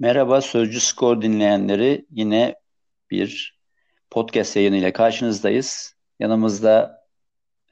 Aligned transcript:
Merhaba 0.00 0.40
Sözcü 0.40 0.80
Skor 0.80 1.22
dinleyenleri. 1.22 2.06
Yine 2.10 2.54
bir 3.10 3.58
podcast 4.10 4.56
yayınıyla 4.56 4.92
karşınızdayız. 4.92 5.96
Yanımızda 6.20 7.04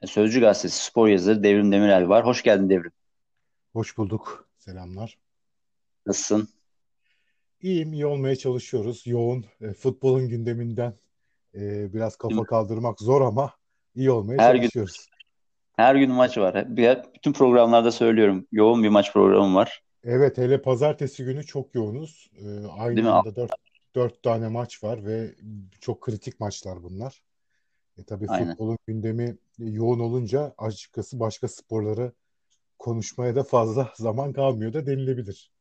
Sözcü 0.05 0.39
Gazetesi 0.39 0.85
spor 0.85 1.07
yazarı 1.07 1.43
Devrim 1.43 1.71
Demirel 1.71 2.09
var. 2.09 2.25
Hoş 2.25 2.43
geldin 2.43 2.69
Devrim. 2.69 2.91
Hoş 3.73 3.97
bulduk. 3.97 4.49
Selamlar. 4.57 5.17
Nasılsın? 6.05 6.49
İyiyim, 7.61 7.93
iyi 7.93 8.05
olmaya 8.05 8.35
çalışıyoruz. 8.35 9.07
Yoğun 9.07 9.45
e, 9.61 9.73
futbolun 9.73 10.29
gündeminden 10.29 10.93
e, 11.55 11.93
biraz 11.93 12.15
kafa 12.15 12.43
kaldırmak 12.43 12.99
zor 12.99 13.21
ama 13.21 13.53
iyi 13.95 14.11
olmaya 14.11 14.37
her 14.37 14.55
çalışıyoruz. 14.55 14.93
Gün, 14.95 15.83
her 15.83 15.95
gün 15.95 16.11
maç 16.11 16.37
var. 16.37 16.77
Bütün 17.15 17.33
programlarda 17.33 17.91
söylüyorum. 17.91 18.47
Yoğun 18.51 18.83
bir 18.83 18.89
maç 18.89 19.13
programı 19.13 19.55
var. 19.55 19.86
Evet 20.09 20.37
hele 20.37 20.61
pazartesi 20.61 21.23
günü 21.23 21.45
çok 21.45 21.75
yoğunuz. 21.75 22.29
Ee, 22.37 22.67
aynı 22.67 22.95
Değil 22.95 23.13
anda 23.13 23.35
dört, 23.35 23.51
dört 23.95 24.23
tane 24.23 24.47
maç 24.47 24.83
var 24.83 25.05
ve 25.05 25.35
çok 25.81 26.01
kritik 26.01 26.39
maçlar 26.39 26.83
bunlar. 26.83 27.23
E, 27.97 28.03
tabii 28.03 28.27
Aynen. 28.27 28.49
futbolun 28.49 28.77
gündemi 28.87 29.37
yoğun 29.59 29.99
olunca 29.99 30.53
açıkçası 30.57 31.19
başka 31.19 31.47
sporları 31.47 32.11
konuşmaya 32.79 33.35
da 33.35 33.43
fazla 33.43 33.93
zaman 33.95 34.33
kalmıyor 34.33 34.73
da 34.73 34.85
denilebilir. 34.85 35.51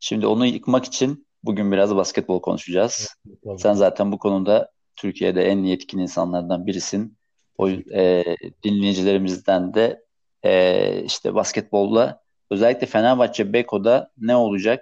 Şimdi 0.00 0.26
onu 0.26 0.46
yıkmak 0.46 0.84
için 0.84 1.26
bugün 1.42 1.72
biraz 1.72 1.96
basketbol 1.96 2.40
konuşacağız. 2.42 3.16
Evet, 3.46 3.60
Sen 3.60 3.74
zaten 3.74 4.12
bu 4.12 4.18
konuda 4.18 4.70
Türkiye'de 4.96 5.44
en 5.44 5.62
yetkin 5.62 5.98
insanlardan 5.98 6.66
birisin. 6.66 7.16
O 7.58 7.68
e, 7.70 8.24
dinleyicilerimizden 8.64 9.74
de 9.74 10.04
e, 10.42 11.02
işte 11.02 11.34
basketbolla 11.34 12.22
özellikle 12.50 12.86
Fenerbahçe 12.86 13.52
Beko'da 13.52 14.10
ne 14.18 14.36
olacak? 14.36 14.80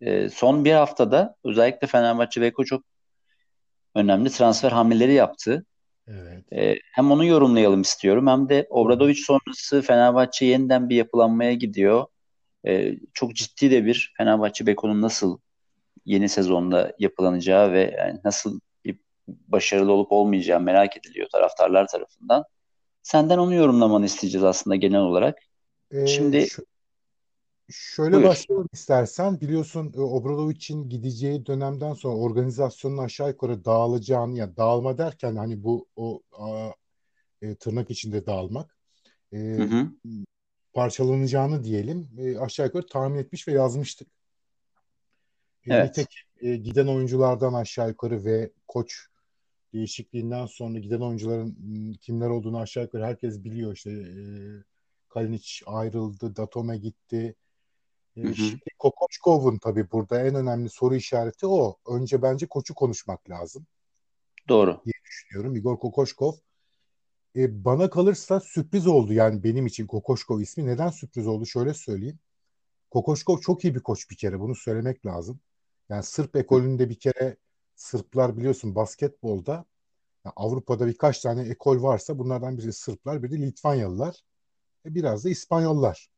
E, 0.00 0.28
son 0.28 0.64
bir 0.64 0.72
haftada 0.72 1.36
özellikle 1.44 1.86
Fenerbahçe 1.86 2.40
Beko 2.40 2.64
çok 2.64 2.84
önemli 3.94 4.30
transfer 4.30 4.72
hamleleri 4.72 5.12
yaptı. 5.12 5.64
Evet. 6.08 6.52
E, 6.52 6.78
hem 6.92 7.10
onu 7.10 7.24
yorumlayalım 7.24 7.80
istiyorum 7.80 8.26
hem 8.26 8.48
de 8.48 8.66
Obradoviç 8.70 9.26
sonrası 9.26 9.82
Fenerbahçe 9.82 10.46
yeniden 10.46 10.88
bir 10.88 10.96
yapılanmaya 10.96 11.54
gidiyor. 11.54 12.06
E, 12.66 12.92
çok 13.14 13.34
ciddi 13.34 13.70
de 13.70 13.84
bir 13.84 14.12
Fenerbahçe 14.16 14.66
Beko'nun 14.66 15.02
nasıl 15.02 15.38
yeni 16.04 16.28
sezonda 16.28 16.92
yapılanacağı 16.98 17.72
ve 17.72 17.94
yani 17.98 18.20
nasıl 18.24 18.60
bir 18.84 18.98
başarılı 19.28 19.92
olup 19.92 20.12
olmayacağı 20.12 20.60
merak 20.60 20.96
ediliyor 20.96 21.28
taraftarlar 21.32 21.86
tarafından. 21.86 22.44
Senden 23.02 23.38
onu 23.38 23.54
yorumlamanı 23.54 24.04
isteyeceğiz 24.04 24.44
aslında 24.44 24.76
genel 24.76 25.00
olarak. 25.00 25.38
Ee, 25.92 26.06
Şimdi 26.06 26.46
şu, 26.46 26.64
Şöyle 27.68 28.16
Buyur. 28.16 28.28
başlayalım 28.28 28.68
istersen. 28.72 29.40
Biliyorsun 29.40 29.92
e, 29.96 30.00
Obradovic'in 30.00 30.88
gideceği 30.88 31.46
dönemden 31.46 31.92
sonra 31.92 32.16
organizasyonun 32.16 32.98
aşağı 32.98 33.28
yukarı 33.28 33.64
dağılacağını, 33.64 34.38
ya 34.38 34.44
yani 34.44 34.56
dağılma 34.56 34.98
derken 34.98 35.36
hani 35.36 35.64
bu 35.64 35.86
o 35.96 36.20
a, 36.32 36.70
e, 37.42 37.54
tırnak 37.54 37.90
içinde 37.90 38.26
dağılmak 38.26 38.76
e, 39.32 39.38
hı 39.38 39.62
hı. 39.62 39.90
parçalanacağını 40.72 41.64
diyelim 41.64 42.08
e, 42.18 42.38
aşağı 42.38 42.66
yukarı 42.66 42.86
tahmin 42.86 43.18
etmiş 43.18 43.48
ve 43.48 43.52
yazmıştık. 43.52 44.08
E, 45.66 45.74
evet. 45.74 45.94
Tek 45.94 46.24
e, 46.40 46.56
giden 46.56 46.86
oyunculardan 46.86 47.54
aşağı 47.54 47.88
yukarı 47.88 48.24
ve 48.24 48.50
koç 48.68 49.06
değişikliğinden 49.72 50.46
sonra 50.46 50.78
giden 50.78 51.00
oyuncuların 51.00 51.56
kimler 52.00 52.28
olduğunu 52.28 52.58
aşağı 52.58 52.84
yukarı 52.84 53.04
herkes 53.04 53.44
biliyor. 53.44 53.76
İşte 53.76 53.90
e, 53.90 54.18
Kalinic 55.08 55.64
ayrıldı, 55.66 56.36
Datome 56.36 56.78
gitti, 56.78 57.34
Hı 58.16 58.28
hı. 58.28 58.58
Kokoşkov'un 58.78 59.58
tabii 59.58 59.90
burada 59.90 60.20
en 60.26 60.34
önemli 60.34 60.68
soru 60.68 60.94
işareti 60.94 61.46
o. 61.46 61.76
Önce 61.88 62.22
bence 62.22 62.46
koçu 62.46 62.74
konuşmak 62.74 63.30
lazım. 63.30 63.66
Doğru. 64.48 64.80
Diye 64.84 64.94
düşünüyorum. 65.04 65.56
Igor 65.56 65.78
Kokoşkov. 65.78 66.32
E, 67.36 67.64
bana 67.64 67.90
kalırsa 67.90 68.40
sürpriz 68.40 68.86
oldu 68.86 69.12
yani 69.12 69.44
benim 69.44 69.66
için 69.66 69.86
Kokoşkov 69.86 70.40
ismi. 70.40 70.66
Neden 70.66 70.90
sürpriz 70.90 71.26
oldu? 71.26 71.46
Şöyle 71.46 71.74
söyleyeyim. 71.74 72.18
Kokoşkov 72.90 73.38
çok 73.38 73.64
iyi 73.64 73.74
bir 73.74 73.80
koç 73.80 74.10
bir 74.10 74.16
kere. 74.16 74.40
Bunu 74.40 74.54
söylemek 74.54 75.06
lazım. 75.06 75.40
Yani 75.88 76.02
Sırp 76.02 76.36
ekolünde 76.36 76.90
bir 76.90 76.98
kere 76.98 77.36
Sırplar 77.74 78.36
biliyorsun 78.36 78.74
basketbolda 78.74 79.64
yani 80.24 80.32
Avrupa'da 80.36 80.86
birkaç 80.86 81.20
tane 81.20 81.42
ekol 81.42 81.82
varsa 81.82 82.18
bunlardan 82.18 82.58
biri 82.58 82.72
Sırplar, 82.72 83.22
biri 83.22 83.42
Litvanyalılar. 83.42 84.20
E, 84.86 84.94
biraz 84.94 85.24
da 85.24 85.28
İspanyollar. 85.28 86.08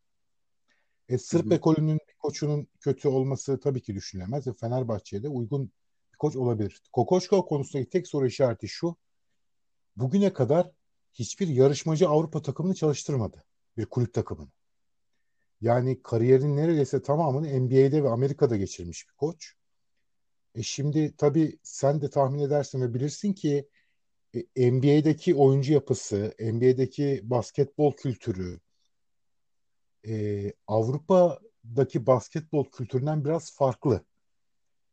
E, 1.08 1.18
Sırp 1.18 1.52
ekolünün 1.52 1.98
bir 2.08 2.14
koçunun 2.18 2.68
kötü 2.80 3.08
olması 3.08 3.60
tabii 3.60 3.82
ki 3.82 3.94
düşünülemez 3.94 4.46
ve 4.46 4.52
Fenerbahçe'ye 4.52 5.22
de 5.22 5.28
uygun 5.28 5.72
bir 6.12 6.16
koç 6.18 6.36
olabilir. 6.36 6.82
Kokoşko 6.92 7.46
konusundaki 7.46 7.90
tek 7.90 8.08
soru 8.08 8.26
işareti 8.26 8.68
şu. 8.68 8.96
Bugüne 9.96 10.32
kadar 10.32 10.70
hiçbir 11.14 11.48
yarışmacı 11.48 12.08
Avrupa 12.08 12.42
takımını 12.42 12.74
çalıştırmadı. 12.74 13.44
Bir 13.76 13.86
kulüp 13.86 14.14
takımını. 14.14 14.50
Yani 15.60 16.02
kariyerin 16.02 16.56
neredeyse 16.56 17.02
tamamını 17.02 17.60
NBA'de 17.60 18.04
ve 18.04 18.08
Amerika'da 18.08 18.56
geçirmiş 18.56 19.08
bir 19.08 19.14
koç. 19.14 19.54
E 20.54 20.62
şimdi 20.62 21.14
tabii 21.16 21.58
sen 21.62 22.00
de 22.00 22.10
tahmin 22.10 22.38
edersin 22.38 22.80
ve 22.80 22.94
bilirsin 22.94 23.32
ki 23.32 23.68
e, 24.34 24.72
NBA'deki 24.72 25.34
oyuncu 25.34 25.72
yapısı, 25.72 26.34
NBA'deki 26.40 27.20
basketbol 27.22 27.92
kültürü, 27.92 28.60
e, 30.06 30.52
Avrupa'daki 30.66 32.06
basketbol 32.06 32.64
kültüründen 32.64 33.24
biraz 33.24 33.54
farklı. 33.54 34.04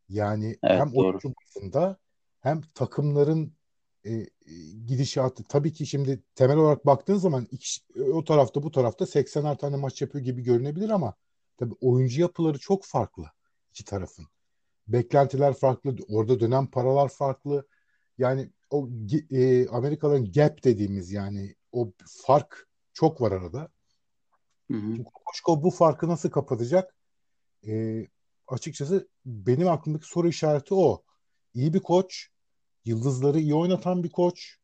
Yani 0.08 0.58
evet, 0.62 0.80
hem 0.80 0.92
oyuncu 0.94 1.32
bazında 1.34 1.98
hem 2.40 2.60
takımların 2.74 3.52
e, 4.06 4.26
gidişatı 4.86 5.44
tabii 5.44 5.72
ki 5.72 5.86
şimdi 5.86 6.22
temel 6.34 6.56
olarak 6.56 6.86
baktığın 6.86 7.16
zaman 7.16 7.48
iki, 7.50 7.80
o 8.12 8.24
tarafta 8.24 8.62
bu 8.62 8.70
tarafta 8.70 9.06
80'er 9.06 9.58
tane 9.58 9.76
maç 9.76 10.02
yapıyor 10.02 10.24
gibi 10.24 10.42
görünebilir 10.42 10.90
ama 10.90 11.14
tabii 11.56 11.74
oyuncu 11.80 12.20
yapıları 12.20 12.58
çok 12.58 12.84
farklı 12.84 13.24
iki 13.70 13.84
tarafın. 13.84 14.26
Beklentiler 14.88 15.54
farklı, 15.54 15.96
orada 16.08 16.40
dönen 16.40 16.66
paralar 16.66 17.08
farklı. 17.08 17.66
Yani 18.18 18.50
o 18.70 18.88
e, 19.30 19.68
Amerikalıların 19.68 20.32
gap 20.32 20.64
dediğimiz 20.64 21.12
yani 21.12 21.54
o 21.72 21.92
fark 22.26 22.68
çok 22.92 23.20
var 23.20 23.32
arada. 23.32 23.68
Hı 24.70 24.76
hı. 24.76 25.04
Koşko 25.24 25.62
bu 25.62 25.70
farkı 25.70 26.08
nasıl 26.08 26.30
kapatacak? 26.30 26.94
E, 27.66 28.06
açıkçası 28.48 29.08
benim 29.26 29.68
aklımdaki 29.68 30.06
soru 30.06 30.28
işareti 30.28 30.74
o. 30.74 31.02
İyi 31.54 31.74
bir 31.74 31.80
koç, 31.80 32.28
yıldızları 32.84 33.40
iyi 33.40 33.54
oynatan 33.54 34.04
bir 34.04 34.10
koç. 34.10 34.56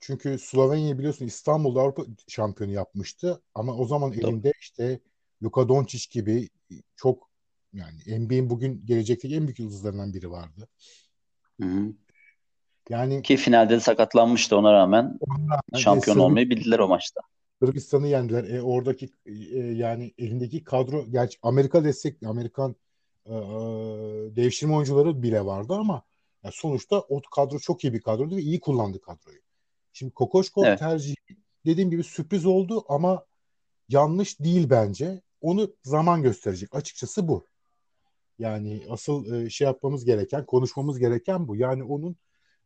Çünkü 0.00 0.38
Slovenya 0.38 0.98
biliyorsun 0.98 1.26
İstanbul'da 1.26 1.80
Avrupa 1.80 2.02
şampiyonu 2.28 2.72
yapmıştı. 2.72 3.42
Ama 3.54 3.74
o 3.74 3.86
zaman 3.86 4.12
elinde 4.12 4.52
işte 4.60 5.00
Luka 5.42 5.68
Doncic 5.68 6.06
gibi 6.10 6.48
çok 6.96 7.30
yani 7.72 8.00
NBA'in 8.06 8.50
bugün 8.50 8.86
gelecekteki 8.86 9.34
en 9.34 9.46
büyük 9.46 9.58
yıldızlarından 9.58 10.14
biri 10.14 10.30
vardı. 10.30 10.68
Hı 11.60 11.68
hı. 11.68 11.92
Yani 12.88 13.22
ki 13.22 13.36
finalde 13.36 13.74
de 13.74 13.80
sakatlanmıştı 13.80 14.56
ona 14.56 14.72
rağmen 14.72 15.18
ona, 15.20 15.80
şampiyon 15.80 16.18
olmayı 16.18 16.50
bildiler 16.50 16.78
o 16.78 16.88
maçta. 16.88 17.20
Kırgızistan'ı 17.60 18.08
yendiler. 18.08 18.44
E, 18.44 18.62
oradaki 18.62 19.08
e, 19.26 19.58
yani 19.58 20.14
elindeki 20.18 20.64
kadro 20.64 21.06
gerçi 21.06 21.38
Amerika 21.42 21.84
destekli 21.84 22.28
Amerikan 22.28 22.76
e, 23.26 23.34
e, 23.34 23.40
devşirme 24.36 24.74
oyuncuları 24.74 25.22
bile 25.22 25.44
vardı 25.44 25.74
ama 25.74 26.02
yani 26.44 26.54
sonuçta 26.56 27.00
o 27.00 27.20
kadro 27.34 27.58
çok 27.58 27.84
iyi 27.84 27.92
bir 27.92 28.00
kadroydu 28.00 28.36
ve 28.36 28.40
iyi 28.40 28.60
kullandı 28.60 29.00
kadroyu. 29.00 29.38
Şimdi 29.92 30.14
Kokoşkov 30.14 30.64
evet. 30.64 30.78
tercihi 30.78 31.16
dediğim 31.66 31.90
gibi 31.90 32.04
sürpriz 32.04 32.46
oldu 32.46 32.84
ama 32.88 33.24
yanlış 33.88 34.40
değil 34.40 34.70
bence. 34.70 35.22
Onu 35.40 35.76
zaman 35.82 36.22
gösterecek. 36.22 36.74
Açıkçası 36.74 37.28
bu. 37.28 37.46
Yani 38.38 38.82
asıl 38.90 39.32
e, 39.32 39.50
şey 39.50 39.64
yapmamız 39.64 40.04
gereken, 40.04 40.46
konuşmamız 40.46 40.98
gereken 40.98 41.48
bu. 41.48 41.56
Yani 41.56 41.84
onun 41.84 42.16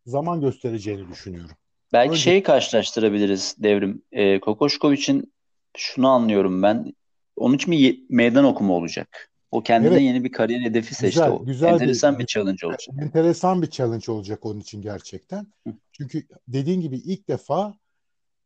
zaman 0.07 0.41
göstereceğini 0.41 1.09
düşünüyorum. 1.09 1.57
Belki 1.93 2.11
Önce... 2.11 2.21
şeyi 2.21 2.43
karşılaştırabiliriz 2.43 3.57
devrim. 3.59 4.03
E, 4.13 4.41
Kokoşkovic'in 4.41 5.33
şunu 5.77 6.09
anlıyorum 6.09 6.63
ben. 6.63 6.95
Onun 7.37 7.55
için 7.55 7.73
bir 7.73 8.03
meydan 8.09 8.45
okuma 8.45 8.75
olacak. 8.75 9.33
O 9.51 9.63
kendine 9.63 9.93
evet. 9.93 10.03
yeni 10.03 10.25
bir 10.25 10.33
kariyer 10.33 10.61
hedefi 10.61 10.95
seçti. 10.95 11.21
Güzel, 11.21 11.31
o. 11.31 11.45
güzel 11.45 11.73
enteresan 11.73 12.15
bir, 12.15 12.19
bir 12.19 12.27
challenge 12.27 12.67
olacak. 12.67 12.97
Enteresan 13.03 13.63
bir 13.63 13.71
challenge 13.71 14.13
olacak 14.13 14.47
onun 14.47 14.61
için 14.61 14.83
gerçekten. 14.83 15.47
Hı. 15.67 15.75
Çünkü 15.93 16.27
dediğin 16.49 16.81
gibi 16.81 16.97
ilk 16.97 17.29
defa 17.29 17.75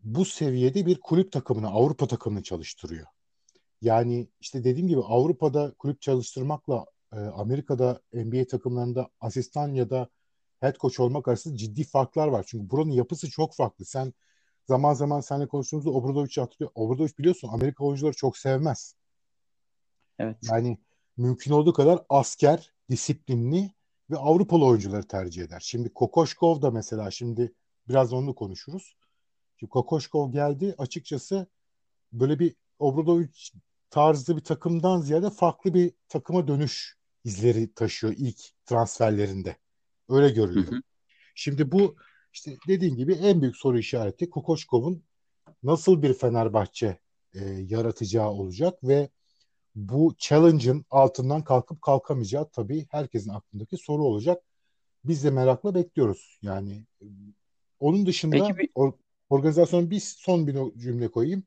bu 0.04 0.24
seviyede 0.24 0.86
bir 0.86 1.00
kulüp 1.00 1.32
takımını, 1.32 1.68
Avrupa 1.68 2.06
takımını 2.06 2.42
çalıştırıyor. 2.42 3.06
Yani 3.82 4.28
işte 4.40 4.64
dediğim 4.64 4.88
gibi 4.88 5.00
Avrupa'da 5.00 5.74
kulüp 5.78 6.00
çalıştırmakla 6.00 6.84
e, 7.12 7.16
Amerika'da 7.16 8.00
NBA 8.12 8.44
takımlarında 8.46 9.08
asistan 9.20 9.74
ya 9.74 9.90
da 9.90 10.08
head 10.60 10.76
coach 10.76 11.00
olmak 11.00 11.28
arasında 11.28 11.56
ciddi 11.56 11.84
farklar 11.84 12.28
var. 12.28 12.44
Çünkü 12.48 12.70
buranın 12.70 12.90
yapısı 12.90 13.30
çok 13.30 13.54
farklı. 13.54 13.84
Sen 13.84 14.12
zaman 14.66 14.94
zaman 14.94 15.20
seninle 15.20 15.48
konuştuğumuzda 15.48 15.90
Obradovic'i 15.90 16.40
hatırlıyor. 16.40 16.70
Obradovic 16.74 17.12
biliyorsun 17.18 17.48
Amerika 17.48 17.84
oyuncuları 17.84 18.14
çok 18.14 18.38
sevmez. 18.38 18.94
Evet. 20.18 20.36
Yani 20.50 20.78
mümkün 21.16 21.52
olduğu 21.52 21.72
kadar 21.72 22.04
asker 22.08 22.72
disiplinli 22.90 23.70
ve 24.10 24.16
Avrupalı 24.16 24.64
oyuncuları 24.64 25.08
tercih 25.08 25.42
eder. 25.42 25.60
Şimdi 25.64 25.92
Kokoşkov 25.94 26.62
da 26.62 26.70
mesela 26.70 27.10
şimdi 27.10 27.52
biraz 27.88 28.12
onu 28.12 28.34
konuşuruz. 28.34 28.96
Şimdi 29.56 29.70
Kokoşkov 29.70 30.32
geldi 30.32 30.74
açıkçası 30.78 31.46
böyle 32.12 32.38
bir 32.38 32.56
Obradovic 32.78 33.28
tarzı 33.90 34.36
bir 34.36 34.44
takımdan 34.44 35.00
ziyade 35.00 35.30
farklı 35.30 35.74
bir 35.74 35.92
takıma 36.08 36.48
dönüş 36.48 36.96
izleri 37.24 37.74
taşıyor 37.74 38.14
ilk 38.16 38.66
transferlerinde. 38.66 39.56
Öyle 40.08 40.30
görülüyor. 40.30 40.72
Hı 40.72 40.76
hı. 40.76 40.80
Şimdi 41.34 41.72
bu 41.72 41.96
işte 42.32 42.56
dediğim 42.68 42.96
gibi 42.96 43.14
en 43.14 43.42
büyük 43.42 43.56
soru 43.56 43.78
işareti 43.78 44.30
Kokoşkov'un 44.30 45.02
nasıl 45.62 46.02
bir 46.02 46.14
Fenerbahçe 46.14 46.98
e, 47.34 47.44
yaratacağı 47.44 48.28
olacak 48.28 48.78
ve 48.84 49.08
bu 49.74 50.14
challenge'ın 50.18 50.84
altından 50.90 51.44
kalkıp 51.44 51.82
kalkamayacağı 51.82 52.50
tabii 52.50 52.86
herkesin 52.90 53.30
aklındaki 53.30 53.76
soru 53.76 54.04
olacak. 54.04 54.42
Biz 55.04 55.24
de 55.24 55.30
merakla 55.30 55.74
bekliyoruz. 55.74 56.38
Yani 56.42 56.84
e, 57.02 57.06
onun 57.80 58.06
dışında 58.06 58.36
Peki 58.36 58.58
bir... 58.58 58.68
or, 58.74 58.92
organizasyonun 59.30 59.90
bir 59.90 60.00
son 60.00 60.46
bir 60.46 60.78
cümle 60.78 61.08
koyayım. 61.08 61.42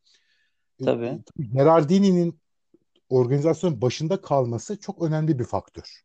E, 0.81 0.85
tabii. 0.85 1.19
Gerardini'nin 1.53 2.39
organizasyonun 3.09 3.81
başında 3.81 4.21
kalması 4.21 4.79
çok 4.79 5.01
önemli 5.01 5.39
bir 5.39 5.43
faktör. 5.43 6.03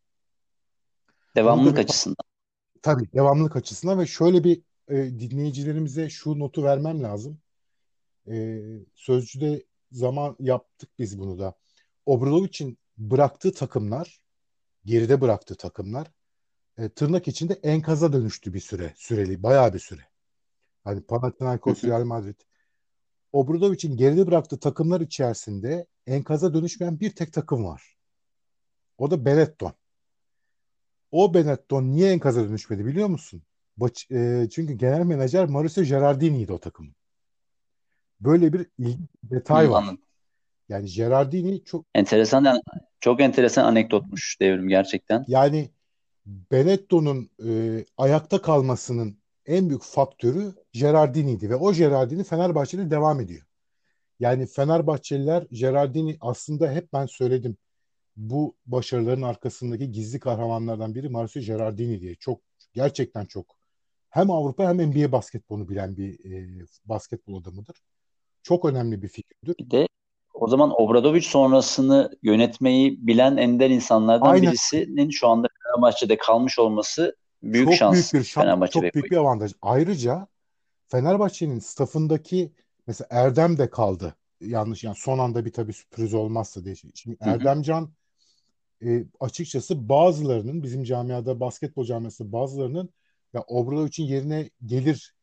Devamlılık 1.36 1.78
açısından. 1.78 2.33
Tabii 2.84 3.12
devamlılık 3.14 3.56
açısından 3.56 3.98
ve 3.98 4.06
şöyle 4.06 4.44
bir 4.44 4.62
e, 4.88 4.94
dinleyicilerimize 4.96 6.08
şu 6.08 6.38
notu 6.38 6.64
vermem 6.64 7.02
lazım. 7.02 7.38
E, 8.30 8.62
sözcüde 8.94 9.64
zaman 9.92 10.36
yaptık 10.40 10.90
biz 10.98 11.18
bunu 11.18 11.38
da. 11.38 11.54
Obradovic'in 12.06 12.78
bıraktığı 12.98 13.52
takımlar, 13.52 14.20
geride 14.84 15.20
bıraktığı 15.20 15.54
takımlar 15.54 16.12
e, 16.78 16.88
tırnak 16.88 17.28
içinde 17.28 17.54
enkaza 17.54 18.12
dönüştü 18.12 18.54
bir 18.54 18.60
süre, 18.60 18.92
süreli, 18.96 19.42
bayağı 19.42 19.74
bir 19.74 19.78
süre. 19.78 20.02
Hani 20.84 21.02
Panathinaikos, 21.02 21.84
Real 21.84 22.04
Madrid. 22.04 22.40
Obradovic'in 23.32 23.96
geride 23.96 24.26
bıraktığı 24.26 24.60
takımlar 24.60 25.00
içerisinde 25.00 25.86
enkaza 26.06 26.54
dönüşmeyen 26.54 27.00
bir 27.00 27.10
tek 27.10 27.32
takım 27.32 27.64
var. 27.64 27.96
O 28.98 29.10
da 29.10 29.24
Benetton. 29.24 29.72
O 31.14 31.34
Benetton 31.34 31.84
niye 31.84 32.12
enkaza 32.12 32.44
dönüşmedi 32.44 32.86
biliyor 32.86 33.08
musun? 33.08 33.42
Baç, 33.76 34.10
e, 34.10 34.48
çünkü 34.52 34.72
genel 34.72 35.04
menajer 35.06 35.46
Mauricio 35.46 35.84
Gerardini'ydi 35.84 36.52
o 36.52 36.58
takımın. 36.58 36.94
Böyle 38.20 38.52
bir 38.52 38.66
detay 39.22 39.70
var. 39.70 39.82
Anladım. 39.82 39.98
Yani 40.68 40.88
Gerardini 40.88 41.64
çok 41.64 41.86
enteresan 41.94 42.60
çok 43.00 43.20
enteresan 43.20 43.64
anekdotmuş 43.64 44.40
devrim 44.40 44.68
gerçekten. 44.68 45.24
Yani 45.28 45.70
Benetton'un 46.26 47.30
e, 47.46 47.84
ayakta 47.96 48.42
kalmasının 48.42 49.18
en 49.46 49.68
büyük 49.68 49.82
faktörü 49.82 50.54
Gerardini'ydi 50.72 51.50
ve 51.50 51.56
o 51.56 51.72
Gerardini 51.72 52.24
Fenerbahçe'de 52.24 52.90
devam 52.90 53.20
ediyor. 53.20 53.46
Yani 54.20 54.46
Fenerbahçeliler 54.46 55.46
Gerardini 55.52 56.16
aslında 56.20 56.72
hep 56.72 56.92
ben 56.92 57.06
söyledim 57.06 57.56
bu 58.16 58.56
başarıların 58.66 59.22
arkasındaki 59.22 59.92
gizli 59.92 60.20
kahramanlardan 60.20 60.94
biri 60.94 61.08
Marcio 61.08 61.42
Gerardini 61.42 62.00
diye. 62.00 62.14
Çok 62.14 62.40
gerçekten 62.72 63.24
çok 63.24 63.56
hem 64.10 64.30
Avrupa 64.30 64.68
hem 64.68 64.90
NBA 64.90 65.12
basketbolunu 65.12 65.68
bilen 65.68 65.96
bir 65.96 66.32
e, 66.32 66.66
basketbol 66.84 67.40
adamıdır. 67.40 67.76
Çok 68.42 68.64
önemli 68.64 69.02
bir 69.02 69.08
figürdür. 69.08 69.54
Bir 69.58 69.70
de 69.70 69.88
o 70.34 70.48
zaman 70.48 70.80
Obradovic 70.80 71.22
sonrasını 71.22 72.18
yönetmeyi 72.22 73.06
bilen 73.06 73.36
ender 73.36 73.70
insanlardan 73.70 74.26
Aynen. 74.26 74.42
birisinin 74.42 75.10
şu 75.10 75.28
anda 75.28 75.48
Fenerbahçe'de 75.62 76.16
kalmış 76.16 76.58
olması 76.58 77.16
büyük 77.42 77.68
çok 77.68 77.74
şans. 77.74 78.12
Büyük 78.12 78.24
bir 78.24 78.28
şans, 78.28 78.70
çok 78.70 78.82
büyük 78.82 79.10
bir 79.10 79.16
avantaj. 79.16 79.52
Ayrıca 79.62 80.26
Fenerbahçe'nin 80.88 81.58
stafındaki 81.58 82.52
mesela 82.86 83.08
Erdem 83.10 83.58
de 83.58 83.70
kaldı. 83.70 84.14
Yanlış 84.40 84.84
yani 84.84 84.96
son 84.98 85.18
anda 85.18 85.44
bir 85.44 85.52
tabii 85.52 85.72
sürpriz 85.72 86.14
olmazsa 86.14 86.64
diye. 86.64 86.74
Şimdi 86.94 87.16
Erdemcan 87.20 87.90
e, 88.84 89.04
açıkçası 89.20 89.88
bazılarının 89.88 90.62
bizim 90.62 90.84
camiada 90.84 91.40
basketbol 91.40 91.84
camiası 91.84 92.32
bazılarının 92.32 92.90
ya 93.32 93.44
Obradovic'in 93.48 94.06
yerine 94.06 94.50
gelir 94.66 95.14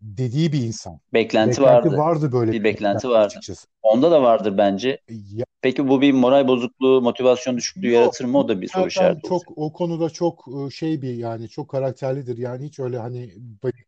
dediği 0.00 0.52
bir 0.52 0.62
insan. 0.62 1.00
Beklenti, 1.12 1.50
beklenti 1.50 1.62
vardı. 1.62 1.96
vardı 1.96 2.32
böyle. 2.32 2.52
Bir 2.52 2.64
beklenti 2.64 3.08
vardı. 3.08 3.26
Açıkçası. 3.26 3.66
Onda 3.82 4.10
da 4.10 4.22
vardır 4.22 4.58
bence. 4.58 4.88
E, 4.88 5.14
ya, 5.32 5.44
Peki 5.62 5.88
bu 5.88 6.00
bir 6.00 6.12
moral 6.12 6.48
bozukluğu, 6.48 7.02
motivasyon 7.02 7.56
düşüklüğü 7.56 7.86
yok, 7.86 7.94
yaratır 7.94 8.24
mı? 8.24 8.38
O 8.38 8.48
da 8.48 8.60
bir 8.60 8.68
soru 8.68 8.86
işareti. 8.86 9.28
Çok 9.28 9.42
o 9.56 9.72
konuda 9.72 10.10
çok 10.10 10.44
e, 10.48 10.70
şey 10.70 11.02
bir 11.02 11.14
yani 11.14 11.48
çok 11.48 11.70
karakterlidir. 11.70 12.38
Yani 12.38 12.66
hiç 12.66 12.78
öyle 12.78 12.98
hani 12.98 13.34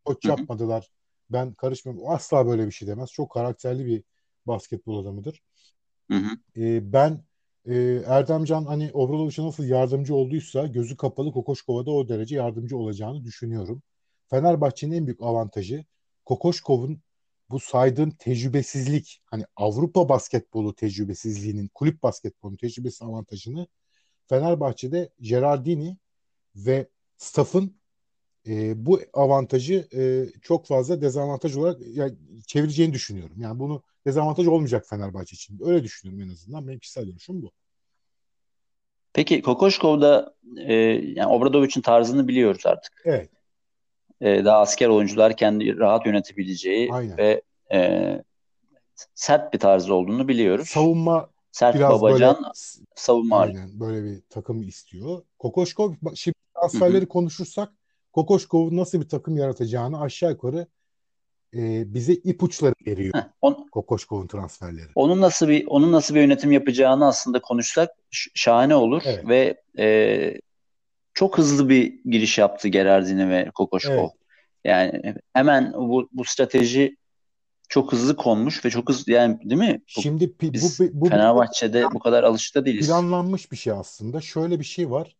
koç 0.05 0.25
yapmadılar. 0.25 0.87
Ben 1.29 1.53
karışmıyorum. 1.53 2.09
Asla 2.09 2.47
böyle 2.47 2.65
bir 2.65 2.71
şey 2.71 2.87
demez. 2.87 3.11
Çok 3.11 3.31
karakterli 3.31 3.85
bir 3.85 4.03
basketbol 4.47 5.03
adamıdır. 5.03 5.41
Hı 6.11 6.17
hı. 6.17 6.37
Ee, 6.57 6.93
ben 6.93 7.23
e, 7.65 7.75
Erdemcan 8.05 8.65
hani 8.65 8.91
Obradoviç'e 8.93 9.43
nasıl 9.43 9.63
yardımcı 9.63 10.15
olduysa 10.15 10.67
gözü 10.67 10.97
kapalı 10.97 11.31
Kokoşkov'a 11.31 11.85
da 11.85 11.91
o 11.91 12.09
derece 12.09 12.35
yardımcı 12.35 12.77
olacağını 12.77 13.23
düşünüyorum. 13.23 13.83
Fenerbahçe'nin 14.29 14.91
en 14.95 15.07
büyük 15.07 15.21
avantajı 15.21 15.85
Kokoşkov'un 16.25 17.01
bu 17.49 17.59
saydığım 17.59 18.11
tecrübesizlik 18.11 19.21
hani 19.25 19.45
Avrupa 19.55 20.09
basketbolu 20.09 20.75
tecrübesizliğinin 20.75 21.67
kulüp 21.73 22.03
basketbolu 22.03 22.57
tecrübesi 22.57 23.05
avantajını 23.05 23.67
Fenerbahçe'de 24.29 25.09
Gerardini 25.21 25.97
ve 26.55 26.89
staff'ın 27.17 27.77
e, 28.47 28.85
bu 28.85 29.01
avantajı 29.13 29.87
e, 29.95 30.25
çok 30.41 30.65
fazla 30.65 31.01
dezavantaj 31.01 31.57
olarak 31.57 31.81
yani, 31.93 32.13
çevireceğini 32.47 32.93
düşünüyorum. 32.93 33.35
Yani 33.39 33.59
bunu 33.59 33.83
dezavantaj 34.05 34.47
olmayacak 34.47 34.85
Fenerbahçe 34.89 35.33
için. 35.33 35.59
Öyle 35.65 35.83
düşünüyorum 35.83 36.29
en 36.29 36.33
azından. 36.33 36.67
Benim 36.67 36.79
kişisel 36.79 37.05
görüşüm 37.05 37.41
bu. 37.41 37.51
Peki 39.13 39.41
Kokoşkov'da 39.41 40.35
e, 40.57 40.73
yani 41.15 41.27
Obradovic'in 41.27 41.81
tarzını 41.81 42.27
biliyoruz 42.27 42.65
artık. 42.65 43.01
Evet. 43.05 43.29
E, 44.21 44.45
daha 44.45 44.59
asker 44.59 44.87
oyuncular 44.87 45.37
kendi 45.37 45.77
rahat 45.77 46.05
yönetebileceği 46.05 46.93
Aynen. 46.93 47.17
ve 47.17 47.41
e, 47.73 48.23
sert 49.15 49.53
bir 49.53 49.59
tarzı 49.59 49.93
olduğunu 49.93 50.27
biliyoruz. 50.27 50.69
Savunma 50.69 51.29
sert 51.51 51.75
biraz 51.75 51.91
babacan 51.91 52.35
böyle, 52.35 52.53
savunma 52.95 53.39
aynen, 53.39 53.79
böyle 53.79 54.03
bir 54.03 54.21
takım 54.29 54.63
istiyor. 54.63 55.23
Kokoşkov 55.39 55.93
şimdi 56.15 56.35
transferleri 56.55 57.05
konuşursak 57.05 57.73
Kokoşkov'un 58.13 58.77
nasıl 58.77 59.01
bir 59.01 59.09
takım 59.09 59.37
yaratacağını 59.37 60.01
aşağı 60.01 60.31
yukarı 60.31 60.67
e, 61.53 61.93
bize 61.93 62.13
ipuçları 62.13 62.73
veriyor. 62.87 63.13
Heh, 63.15 63.23
on, 63.41 63.67
Kokoşkov'un 63.71 64.27
transferleri. 64.27 64.89
Onun 64.95 65.21
nasıl 65.21 65.47
bir 65.47 65.65
onun 65.67 65.91
nasıl 65.91 66.15
bir 66.15 66.21
yönetim 66.21 66.51
yapacağını 66.51 67.07
aslında 67.07 67.41
konuşsak 67.41 67.89
şahane 68.33 68.75
olur 68.75 69.01
evet. 69.05 69.27
ve 69.27 69.61
e, 69.79 70.39
çok 71.13 71.37
hızlı 71.37 71.69
bir 71.69 71.99
giriş 72.05 72.37
yaptı 72.37 72.67
Gerardini 72.67 73.29
ve 73.29 73.51
Kokoşkov. 73.55 73.93
Evet. 73.93 74.11
Yani 74.63 75.15
hemen 75.33 75.73
bu 75.73 76.09
bu 76.11 76.25
strateji 76.25 76.97
çok 77.69 77.91
hızlı 77.91 78.15
konmuş 78.15 78.65
ve 78.65 78.69
çok 78.69 78.89
hızlı 78.89 79.11
yani 79.11 79.39
değil 79.49 79.61
mi? 79.61 79.81
Bu, 79.97 80.01
Şimdi 80.01 80.33
biz 80.41 80.79
bu, 80.79 80.85
bu, 80.93 81.09
Fenerbahçe'de 81.09 81.85
bu, 81.85 81.93
bu 81.93 81.99
kadar 81.99 82.23
alışıkta 82.23 82.65
değiliz. 82.65 82.87
Planlanmış 82.87 83.51
bir 83.51 83.57
şey 83.57 83.73
aslında. 83.73 84.21
Şöyle 84.21 84.59
bir 84.59 84.65
şey 84.65 84.91
var. 84.91 85.15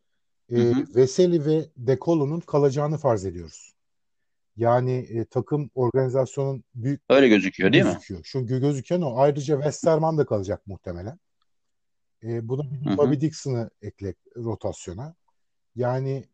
E, 0.51 0.73
Veseli 0.95 1.45
ve 1.45 1.65
Dekolo'nun 1.77 2.39
kalacağını 2.39 2.97
farz 2.97 3.25
ediyoruz. 3.25 3.73
Yani 4.57 4.91
e, 4.91 5.25
takım 5.25 5.69
organizasyonun 5.75 6.63
büyük 6.75 7.01
öyle 7.09 7.27
gözüküyor 7.27 7.73
değil 7.73 7.83
gözüküyor. 7.83 8.19
mi? 8.19 8.23
Çünkü 8.25 8.59
gözüken 8.59 9.01
o. 9.01 9.17
Ayrıca 9.17 9.55
Westerman 9.55 10.17
da 10.17 10.25
kalacak 10.25 10.67
muhtemelen. 10.67 11.19
E, 12.23 12.49
bir 12.49 12.97
Bobby 12.97 13.19
Dixon'ı 13.25 13.69
ekle 13.81 14.13
rotasyona. 14.37 15.15
Yani 15.75 16.25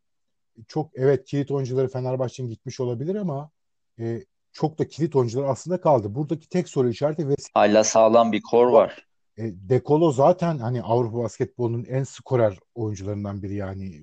çok 0.67 0.91
evet 0.95 1.25
kilit 1.25 1.51
oyuncuları 1.51 1.87
Fenerbahçe'nin 1.87 2.49
gitmiş 2.49 2.79
olabilir 2.79 3.15
ama 3.15 3.51
e, 3.99 4.25
çok 4.51 4.79
da 4.79 4.87
kilit 4.87 5.15
oyuncular 5.15 5.49
aslında 5.49 5.81
kaldı. 5.81 6.15
Buradaki 6.15 6.49
tek 6.49 6.69
soru 6.69 6.89
işareti 6.89 7.27
Veseli. 7.27 7.51
Hala 7.53 7.83
sağlam 7.83 8.31
bir 8.31 8.41
kor 8.41 8.67
var. 8.67 9.08
E, 9.39 9.69
Dekolo 9.69 10.11
zaten 10.11 10.57
hani 10.57 10.81
Avrupa 10.81 11.17
basketbolunun 11.17 11.85
en 11.89 12.03
skorer 12.03 12.59
oyuncularından 12.75 13.43
biri 13.43 13.55
yani 13.55 14.01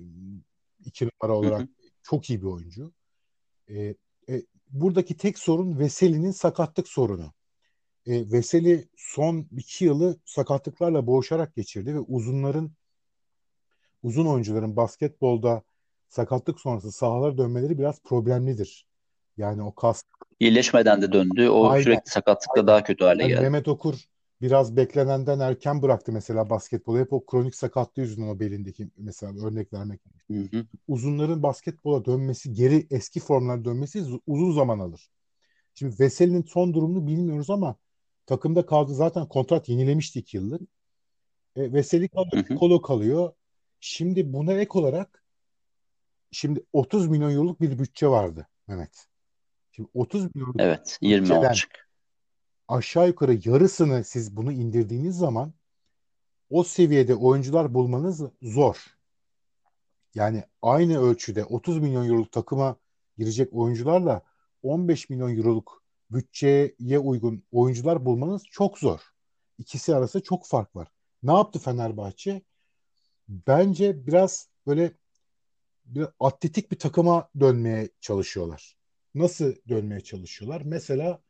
iki 0.85 1.05
numara 1.05 1.37
olarak 1.37 1.59
hı 1.59 1.63
hı. 1.63 1.67
çok 2.03 2.29
iyi 2.29 2.41
bir 2.41 2.47
oyuncu. 2.47 2.93
E, 3.69 3.95
e, 4.29 4.43
buradaki 4.69 5.17
tek 5.17 5.39
sorun 5.39 5.79
Veseli'nin 5.79 6.31
sakatlık 6.31 6.87
sorunu. 6.87 7.33
E, 8.05 8.31
Veseli 8.31 8.87
son 8.97 9.47
iki 9.57 9.85
yılı 9.85 10.17
sakatlıklarla 10.25 11.07
boğuşarak 11.07 11.55
geçirdi 11.55 11.95
ve 11.95 11.99
uzunların 11.99 12.71
uzun 14.03 14.25
oyuncuların 14.25 14.75
basketbolda 14.75 15.63
sakatlık 16.09 16.59
sonrası 16.59 16.91
sahalara 16.91 17.37
dönmeleri 17.37 17.77
biraz 17.77 18.01
problemlidir. 18.01 18.87
Yani 19.37 19.63
o 19.63 19.75
kas 19.75 20.03
iyileşmeden 20.39 21.01
de 21.01 21.11
döndü. 21.11 21.49
O 21.49 21.69
Aynen. 21.69 21.83
sürekli 21.83 22.11
sakatlıkla 22.11 22.61
Aynen. 22.61 22.67
daha 22.67 22.83
kötü 22.83 23.05
hale 23.05 23.21
yani 23.21 23.29
geldi. 23.29 23.41
Mehmet 23.41 23.67
Okur 23.67 24.07
biraz 24.41 24.77
beklenenden 24.77 25.39
erken 25.39 25.81
bıraktı 25.81 26.11
mesela 26.11 26.49
basketbolu. 26.49 26.99
Hep 26.99 27.13
o 27.13 27.25
kronik 27.25 27.55
sakatlığı 27.55 28.01
yüzünden 28.01 28.27
o 28.27 28.39
belindeki 28.39 28.89
mesela 28.97 29.45
örnek 29.47 29.73
vermek. 29.73 30.01
Hı 30.31 30.33
hı. 30.33 30.65
Uzunların 30.87 31.43
basketbola 31.43 32.05
dönmesi, 32.05 32.53
geri 32.53 32.87
eski 32.91 33.19
formlara 33.19 33.65
dönmesi 33.65 34.03
uzun 34.27 34.51
zaman 34.51 34.79
alır. 34.79 35.09
Şimdi 35.75 35.95
Veseli'nin 35.99 36.43
son 36.43 36.73
durumunu 36.73 37.07
bilmiyoruz 37.07 37.49
ama 37.49 37.75
takımda 38.25 38.65
kaldı 38.65 38.93
zaten 38.93 39.27
kontrat 39.27 39.69
yenilemişti 39.69 40.19
iki 40.19 40.37
yıllık. 40.37 40.61
E, 41.55 41.73
Veseli 41.73 42.09
kalıyor, 42.09 42.47
Kolo 42.59 42.81
kalıyor. 42.81 43.33
Şimdi 43.79 44.33
buna 44.33 44.53
ek 44.53 44.79
olarak 44.79 45.23
şimdi 46.31 46.63
30 46.73 47.07
milyon 47.07 47.31
euroluk 47.31 47.61
bir 47.61 47.79
bütçe 47.79 48.07
vardı 48.07 48.47
Mehmet. 48.67 49.07
Şimdi 49.71 49.89
30 49.93 50.35
milyon 50.35 50.55
Evet, 50.59 50.97
20 51.01 51.33
olacak. 51.33 51.86
Aşağı 52.67 53.07
yukarı 53.07 53.39
yarısını 53.49 54.03
siz 54.03 54.37
bunu 54.37 54.51
indirdiğiniz 54.51 55.17
zaman 55.17 55.53
o 56.49 56.63
seviyede 56.63 57.15
oyuncular 57.15 57.73
bulmanız 57.73 58.21
zor. 58.41 58.85
Yani 60.15 60.43
aynı 60.61 60.99
ölçüde 61.01 61.45
30 61.45 61.79
milyon 61.79 62.05
euroluk 62.05 62.31
takıma 62.31 62.75
girecek 63.17 63.53
oyuncularla 63.53 64.21
15 64.63 65.09
milyon 65.09 65.37
euroluk 65.37 65.83
bütçeye 66.11 66.99
uygun 66.99 67.43
oyuncular 67.51 68.05
bulmanız 68.05 68.43
çok 68.51 68.77
zor. 68.79 68.99
İkisi 69.57 69.95
arasında 69.95 70.23
çok 70.23 70.45
fark 70.45 70.75
var. 70.75 70.87
Ne 71.23 71.33
yaptı 71.33 71.59
Fenerbahçe? 71.59 72.41
Bence 73.27 74.07
biraz 74.07 74.49
böyle 74.67 74.91
bir 75.85 76.07
atletik 76.19 76.71
bir 76.71 76.79
takıma 76.79 77.29
dönmeye 77.39 77.89
çalışıyorlar. 78.01 78.77
Nasıl 79.15 79.53
dönmeye 79.69 80.01
çalışıyorlar? 80.01 80.61
Mesela 80.65 81.21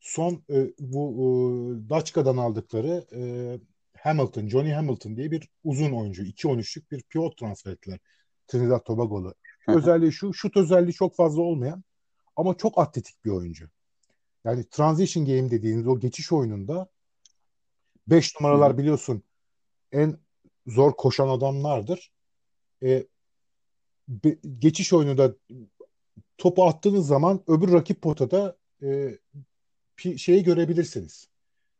son 0.00 0.42
e, 0.50 0.72
bu 0.78 1.10
e, 1.10 1.90
Daçka'dan 1.90 2.36
aldıkları 2.36 3.06
e, 3.12 3.20
Hamilton, 3.98 4.48
Johnny 4.48 4.72
Hamilton 4.72 5.16
diye 5.16 5.30
bir 5.30 5.48
uzun 5.64 5.92
oyuncu. 5.92 6.22
2-13'lük 6.22 6.90
bir 6.90 7.02
pivot 7.02 7.36
transfer 7.38 7.72
ettiler. 7.72 7.98
Trinidad 8.46 8.84
Tobago'lu. 8.84 9.34
özelliği 9.68 10.12
şu, 10.12 10.34
şut 10.34 10.56
özelliği 10.56 10.92
çok 10.92 11.16
fazla 11.16 11.42
olmayan 11.42 11.84
ama 12.36 12.56
çok 12.56 12.78
atletik 12.78 13.24
bir 13.24 13.30
oyuncu. 13.30 13.68
Yani 14.44 14.64
transition 14.70 15.26
game 15.26 15.50
dediğiniz 15.50 15.86
o 15.86 16.00
geçiş 16.00 16.32
oyununda 16.32 16.88
5 18.06 18.40
numaralar 18.40 18.78
biliyorsun 18.78 19.22
en 19.92 20.18
zor 20.66 20.92
koşan 20.92 21.28
adamlardır. 21.28 22.12
E, 22.82 23.06
be, 24.08 24.36
geçiş 24.58 24.92
oyununda 24.92 25.34
topu 26.38 26.66
attığınız 26.66 27.06
zaman 27.06 27.42
öbür 27.46 27.72
rakip 27.72 28.02
potada 28.02 28.56
e, 28.82 29.18
şeyi 30.16 30.42
görebilirsiniz. 30.42 31.28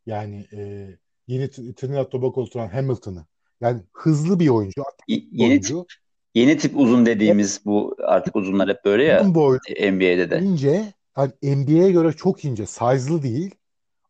Yani 0.05 0.47
e, 0.53 0.89
yeni 1.27 1.49
Trinidad 1.49 2.09
Tobago 2.09 2.41
oturan 2.41 2.67
Hamilton'ı. 2.67 3.25
Yani 3.61 3.81
hızlı 3.93 4.39
bir 4.39 4.49
oyuncu. 4.49 4.83
yeni 5.07 5.49
oyuncu. 5.49 5.85
Tip, 5.89 5.99
yeni 6.35 6.57
tip 6.57 6.77
uzun 6.77 7.05
dediğimiz 7.05 7.61
bu 7.65 7.95
artık 7.99 8.35
uzunlar 8.35 8.69
hep 8.69 8.85
böyle 8.85 9.03
ya 9.03 9.35
boy, 9.35 9.59
NBA'de 9.69 10.29
de. 10.31 10.39
İnce. 10.39 10.93
Yani 11.17 11.31
NBA'ye 11.43 11.91
göre 11.91 12.13
çok 12.13 12.45
ince. 12.45 12.65
Size'lı 12.65 13.23
değil. 13.23 13.55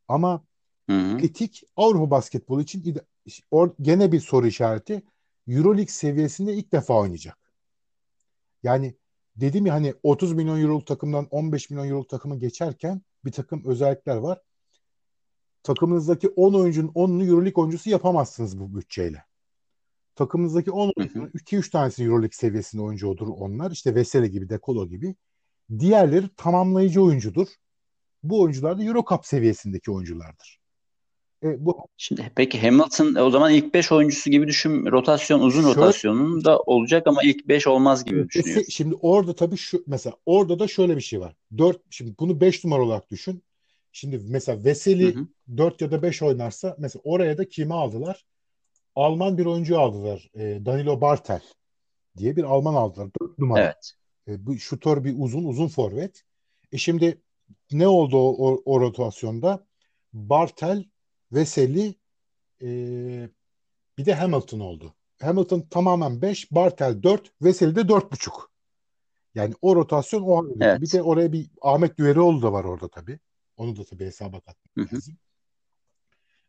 Ama 0.08 0.44
Hı-hı. 0.89 1.18
etik 1.18 1.63
Avrupa 1.75 2.12
basketbolu 2.12 2.62
için 2.62 2.98
or, 3.51 3.70
gene 3.82 4.12
bir 4.12 4.20
soru 4.20 4.48
işareti. 4.48 5.01
Euroleague 5.48 5.88
seviyesinde 5.88 6.54
ilk 6.54 6.72
defa 6.72 6.94
oynayacak. 6.94 7.38
Yani 8.63 8.96
dedim 9.36 9.66
ya 9.66 9.74
hani 9.74 9.94
30 10.04 10.34
milyon 10.34 10.62
euroluk 10.62 10.88
takımdan 10.88 11.28
15 11.32 11.70
milyon 11.70 11.88
euroluk 11.88 12.10
takımı 12.10 12.39
geçerken 12.39 13.01
bir 13.25 13.31
takım 13.31 13.65
özellikler 13.65 14.15
var. 14.15 14.41
Takımınızdaki 15.63 16.29
10 16.29 16.53
oyuncunun 16.53 16.91
10'unu 16.91 17.27
Euroleague 17.29 17.61
oyuncusu 17.61 17.89
yapamazsınız 17.89 18.59
bu 18.59 18.75
bütçeyle. 18.75 19.23
Takımınızdaki 20.15 20.71
10 20.71 20.91
oyuncunun 20.97 21.27
2-3 21.27 21.71
tanesi 21.71 22.03
Euroleague 22.03 22.35
seviyesinde 22.35 22.81
oyuncu 22.81 23.07
olur 23.07 23.27
onlar. 23.27 23.71
İşte 23.71 23.95
Veseli 23.95 24.31
gibi, 24.31 24.49
Dekolo 24.49 24.88
gibi. 24.88 25.15
Diğerleri 25.79 26.29
tamamlayıcı 26.38 27.03
oyuncudur. 27.03 27.47
Bu 28.23 28.41
oyuncular 28.41 28.77
da 28.77 28.83
Euro 28.83 29.05
Cup 29.09 29.25
seviyesindeki 29.25 29.91
oyunculardır. 29.91 30.59
E, 31.43 31.65
bu 31.65 31.88
Şimdi 31.98 32.31
peki 32.36 32.62
Hamilton 32.62 33.15
e, 33.15 33.22
o 33.22 33.29
zaman 33.29 33.53
ilk 33.53 33.74
5 33.74 33.91
oyuncusu 33.91 34.29
gibi 34.29 34.48
düşün. 34.48 34.86
Rotasyon 34.86 35.39
uzun 35.39 35.62
şöyle, 35.62 35.75
rotasyonun 35.75 36.46
da 36.46 36.60
olacak 36.60 37.08
ama 37.08 37.24
ilk 37.24 37.48
5 37.48 37.67
olmaz 37.67 38.05
gibi 38.05 38.29
düşünüyorsun. 38.29 38.65
Şimdi 38.69 38.96
orada 38.96 39.36
tabii 39.36 39.58
şu 39.58 39.84
mesela 39.88 40.15
orada 40.25 40.60
da 40.60 40.67
şöyle 40.67 40.96
bir 40.96 41.01
şey 41.01 41.19
var. 41.19 41.36
4 41.58 41.81
şimdi 41.89 42.15
bunu 42.19 42.41
5 42.41 42.63
numara 42.63 42.84
olarak 42.84 43.10
düşün. 43.10 43.43
Şimdi 43.91 44.22
mesela 44.27 44.63
Veseli 44.63 45.15
hı 45.15 45.19
hı. 45.19 45.58
4 45.58 45.81
ya 45.81 45.91
da 45.91 46.01
5 46.01 46.22
oynarsa 46.22 46.75
mesela 46.79 47.01
oraya 47.03 47.38
da 47.38 47.50
kimi 47.50 47.74
aldılar? 47.74 48.25
Alman 48.96 49.38
bir 49.38 49.46
oyuncu 49.46 49.79
aldılar. 49.79 50.29
E, 50.36 50.65
Danilo 50.65 51.01
Bartel 51.01 51.41
diye 52.17 52.36
bir 52.36 52.43
Alman 52.43 52.74
aldılar. 52.74 53.10
4 53.22 53.39
numara. 53.39 53.63
Evet. 53.63 53.93
E, 54.27 54.46
bu 54.46 54.58
şutör 54.58 55.03
bir 55.03 55.15
uzun 55.17 55.43
uzun 55.43 55.67
forvet. 55.67 56.24
E 56.72 56.77
şimdi 56.77 57.22
ne 57.72 57.88
oldu 57.88 58.17
o, 58.17 58.50
o, 58.50 58.62
o 58.65 58.81
rotasyonda? 58.81 59.65
Bartel 60.13 60.86
Veseli 61.31 61.95
e, 62.62 62.67
bir 63.98 64.05
de 64.05 64.13
Hamilton 64.13 64.59
oldu. 64.59 64.93
Hamilton 65.21 65.62
tamamen 65.62 66.21
5, 66.21 66.51
Bartel 66.51 67.03
4, 67.03 67.31
Veseli 67.41 67.75
de 67.75 67.81
4,5. 67.81 68.31
Yani 69.36 69.53
o 69.62 69.75
rotasyon 69.75 70.21
o 70.21 70.45
evet. 70.62 70.81
Bir 70.81 70.91
de 70.91 71.01
oraya 71.01 71.31
bir 71.31 71.50
Ahmet 71.62 71.98
Düverioğlu 71.98 72.41
da 72.41 72.53
var 72.53 72.63
orada 72.63 72.88
tabii. 72.88 73.19
Onu 73.57 73.77
da 73.77 73.83
tabii 73.83 74.05
hesaba 74.05 74.39
katmak 74.39 74.93
lazım. 74.93 75.17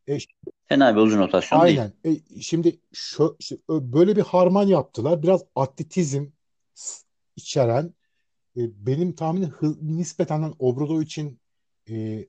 E, 0.08 0.18
Fena 0.66 0.96
bir 0.96 1.00
uzun 1.00 1.18
rotasyon 1.18 1.60
aynen. 1.60 1.92
değil. 2.04 2.24
E, 2.36 2.40
şimdi 2.40 2.80
şu, 2.92 3.36
işte, 3.38 3.56
böyle 3.70 4.16
bir 4.16 4.22
harman 4.22 4.66
yaptılar. 4.66 5.22
Biraz 5.22 5.44
atletizm 5.54 6.26
içeren 7.36 7.94
e, 8.56 8.86
benim 8.86 9.14
tahminim 9.14 9.54
nispeten 9.82 10.54
Obradovic 10.58 11.04
için 11.04 11.40
e, 11.90 12.26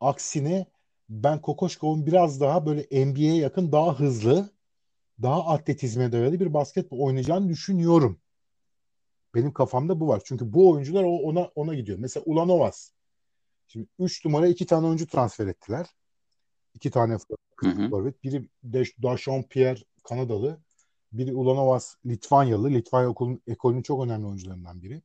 aksine 0.00 0.66
ben 1.08 1.40
Kokoşkov'un 1.40 2.06
biraz 2.06 2.40
daha 2.40 2.66
böyle 2.66 3.06
NBA'ye 3.06 3.36
yakın 3.36 3.72
daha 3.72 4.00
hızlı 4.00 4.50
daha 5.22 5.46
atletizme 5.46 6.12
dayalı 6.12 6.40
bir 6.40 6.54
basketbol 6.54 6.98
oynayacağını 6.98 7.48
düşünüyorum. 7.48 8.20
Benim 9.34 9.52
kafamda 9.52 10.00
bu 10.00 10.08
var. 10.08 10.22
Çünkü 10.24 10.52
bu 10.52 10.70
oyuncular 10.70 11.04
ona 11.04 11.44
ona 11.54 11.74
gidiyor. 11.74 11.98
Mesela 11.98 12.24
Ulanovas. 12.26 12.90
Şimdi 13.66 13.88
3 13.98 14.24
numara 14.24 14.48
2 14.48 14.66
tane 14.66 14.86
oyuncu 14.86 15.06
transfer 15.06 15.46
ettiler. 15.46 15.86
2 16.74 16.90
tane 16.90 17.16
forvet. 17.90 18.24
Biri 18.24 18.48
Dashon 19.02 19.42
Pierre 19.42 19.80
Kanadalı. 20.04 20.60
Biri 21.12 21.34
Ulanovas 21.34 21.94
Litvanyalı. 22.06 22.70
Litvanya 22.70 23.08
okulun, 23.08 23.42
ekolünün 23.46 23.82
çok 23.82 24.04
önemli 24.04 24.26
oyuncularından 24.26 24.82
biri. 24.82 25.02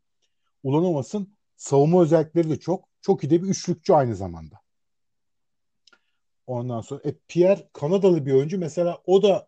Ulanovas'ın 0.63 1.37
savunma 1.57 2.01
özellikleri 2.01 2.49
de 2.49 2.59
çok. 2.59 2.91
Çok 3.01 3.23
iyi 3.23 3.29
de 3.29 3.43
bir 3.43 3.47
üçlükçü 3.47 3.93
aynı 3.93 4.15
zamanda. 4.15 4.60
Ondan 6.47 6.81
sonra 6.81 7.01
e, 7.05 7.13
Pierre 7.27 7.69
Kanadalı 7.73 8.25
bir 8.25 8.33
oyuncu 8.33 8.59
mesela 8.59 8.97
o 9.05 9.23
da 9.23 9.47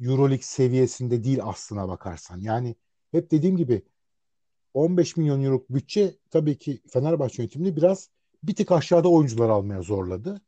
Euroleague 0.00 0.42
seviyesinde 0.42 1.24
değil 1.24 1.40
aslına 1.42 1.88
bakarsan. 1.88 2.40
Yani 2.40 2.74
hep 3.12 3.30
dediğim 3.30 3.56
gibi 3.56 3.82
15 4.74 5.16
milyon 5.16 5.42
euro 5.42 5.64
bütçe 5.70 6.14
tabii 6.30 6.58
ki 6.58 6.80
Fenerbahçe 6.88 7.42
yönetimini 7.42 7.76
biraz 7.76 8.10
bir 8.42 8.54
tık 8.54 8.72
aşağıda 8.72 9.08
oyuncular 9.08 9.48
almaya 9.48 9.82
zorladı. 9.82 10.40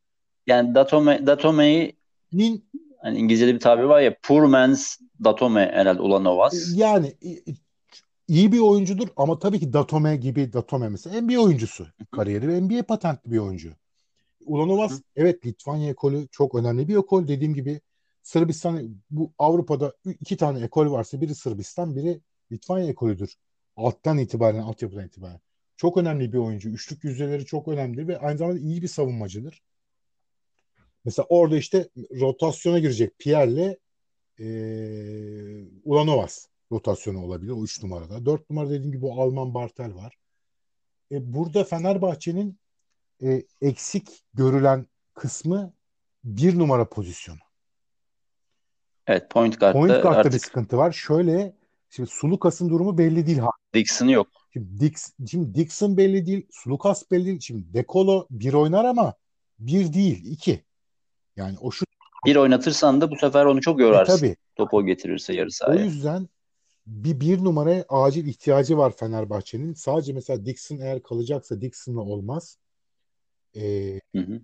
Yani 0.47 0.75
Datome, 0.75 1.26
Datome'yi 1.26 1.97
Nin, 2.33 2.64
hani 3.02 3.19
İngilizce'de 3.19 3.55
bir 3.55 3.61
tabir 3.61 3.83
var 3.83 4.00
ya 4.00 4.17
poor 4.23 4.43
man's 4.43 4.99
Datome 5.25 5.71
herhalde 5.73 6.02
Ulanovas. 6.02 6.73
Yani 6.75 7.14
iyi 8.29 8.52
bir 8.52 8.59
oyuncudur 8.59 9.09
ama 9.17 9.38
tabii 9.38 9.61
ki 9.61 9.73
Datome 9.73 10.17
gibi 10.17 10.52
Datome 10.52 10.88
mesela 10.88 11.21
NBA 11.21 11.40
oyuncusu. 11.40 11.87
Kariyeri 12.11 12.49
ve 12.49 12.61
NBA 12.61 12.83
patentli 12.83 13.33
bir 13.33 13.38
oyuncu. 13.38 13.71
Ulanovas 14.45 14.93
Hı. 14.93 15.03
evet 15.17 15.47
Litvanya 15.47 15.91
ekolü 15.91 16.29
çok 16.29 16.55
önemli 16.55 16.89
bir 16.89 16.97
ekol. 16.97 17.29
Dediğim 17.29 17.55
gibi 17.55 17.81
Sırbistan 18.23 19.03
bu 19.11 19.33
Avrupa'da 19.39 19.95
iki 20.05 20.37
tane 20.37 20.65
ekol 20.65 20.91
varsa 20.91 21.21
biri 21.21 21.35
Sırbistan 21.35 21.97
biri 21.97 22.21
Litvanya 22.53 22.87
ekolüdür. 22.87 23.35
Alttan 23.77 24.19
itibaren, 24.19 24.59
altyapıdan 24.59 25.07
itibaren. 25.07 25.41
Çok 25.77 25.97
önemli 25.97 26.33
bir 26.33 26.39
oyuncu. 26.39 26.69
Üçlük 26.69 27.05
yüzdeleri 27.05 27.47
çok 27.47 27.69
önemli 27.69 28.09
ve 28.09 28.19
aynı 28.19 28.39
zamanda 28.39 28.59
iyi 28.59 28.83
bir 28.83 28.89
savunmacıdır. 28.89 29.63
Mesela 31.05 31.27
orada 31.29 31.57
işte 31.57 31.89
rotasyona 32.21 32.79
girecek 32.79 33.19
Pierre'le 33.19 33.77
e, 34.41 34.47
Ulanovas 35.85 36.47
rotasyonu 36.73 37.25
olabilir 37.25 37.51
o 37.51 37.65
üç 37.65 37.83
numarada. 37.83 38.27
Dört 38.27 38.51
numara 38.51 38.71
dediğim 38.71 38.93
gibi 38.93 39.03
bu 39.03 39.23
Alman 39.23 39.55
Bartel 39.55 39.95
var. 39.95 40.17
E, 41.13 41.33
burada 41.35 41.65
Fenerbahçe'nin 41.65 42.59
e, 43.23 43.43
eksik 43.61 44.09
görülen 44.35 44.87
kısmı 45.15 45.73
bir 46.25 46.59
numara 46.59 46.89
pozisyonu. 46.89 47.39
Evet 49.07 49.31
point 49.31 49.61
guard'da, 49.61 49.73
point 49.73 50.03
guard'da 50.03 50.09
artık... 50.19 50.33
bir 50.33 50.39
sıkıntı 50.39 50.77
var. 50.79 50.93
Şöyle 50.93 51.57
şimdi 51.91 52.11
Sulukas'ın 52.12 52.69
durumu 52.69 52.99
belli 52.99 53.27
değil. 53.27 53.41
Dixon 53.75 54.07
yok. 54.07 54.29
Şimdi, 54.53 54.81
Dix, 54.81 55.12
şimdi 55.31 55.55
Dixon 55.55 55.97
belli 55.97 56.27
değil. 56.27 56.47
Sulukas 56.50 57.11
belli 57.11 57.25
değil. 57.27 57.41
Şimdi 57.41 57.75
Dekolo 57.75 58.27
bir 58.31 58.53
oynar 58.53 58.85
ama 58.85 59.15
Bir 59.59 59.93
değil, 59.93 60.25
iki. 60.33 60.65
Yani 61.37 61.57
o 61.61 61.71
şu 61.71 61.85
bir 62.27 62.37
oynatırsan 62.37 63.00
da 63.00 63.11
bu 63.11 63.17
sefer 63.17 63.45
onu 63.45 63.61
çok 63.61 63.81
e, 63.81 63.83
yorarsın. 63.83 64.17
tabii. 64.17 64.37
Topu 64.57 64.87
getirirse 64.87 65.35
yarı 65.35 65.47
O 65.47 65.50
sahaya. 65.50 65.85
yüzden 65.85 66.29
bir 66.87 67.21
bir 67.21 67.45
numaraya 67.45 67.85
acil 67.89 68.27
ihtiyacı 68.27 68.79
var 68.79 68.93
Fenerbahçe'nin. 68.97 69.75
Sadece 69.75 70.12
mesela 70.12 70.47
Dixon 70.47 70.79
eğer 70.79 71.03
kalacaksa 71.03 71.61
Dixon'la 71.61 72.00
olmaz. 72.00 72.59
Ee, 73.57 74.00
Hı 74.14 74.23
hı. 74.23 74.40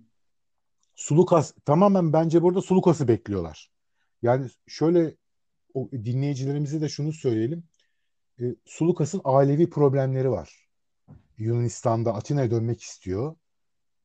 Sulukas 0.95 1.53
tamamen 1.65 2.13
bence 2.13 2.41
burada 2.41 2.61
Sulukas'ı 2.61 3.07
bekliyorlar. 3.07 3.71
Yani 4.21 4.49
şöyle 4.67 5.15
o 5.73 5.89
dinleyicilerimize 5.91 6.81
de 6.81 6.89
şunu 6.89 7.13
söyleyelim. 7.13 7.63
E, 8.41 8.43
Sulukas'ın 8.65 9.21
ailevi 9.23 9.69
problemleri 9.69 10.31
var. 10.31 10.67
Yunanistan'da 11.37 12.13
Atina'ya 12.13 12.51
dönmek 12.51 12.81
istiyor. 12.81 13.35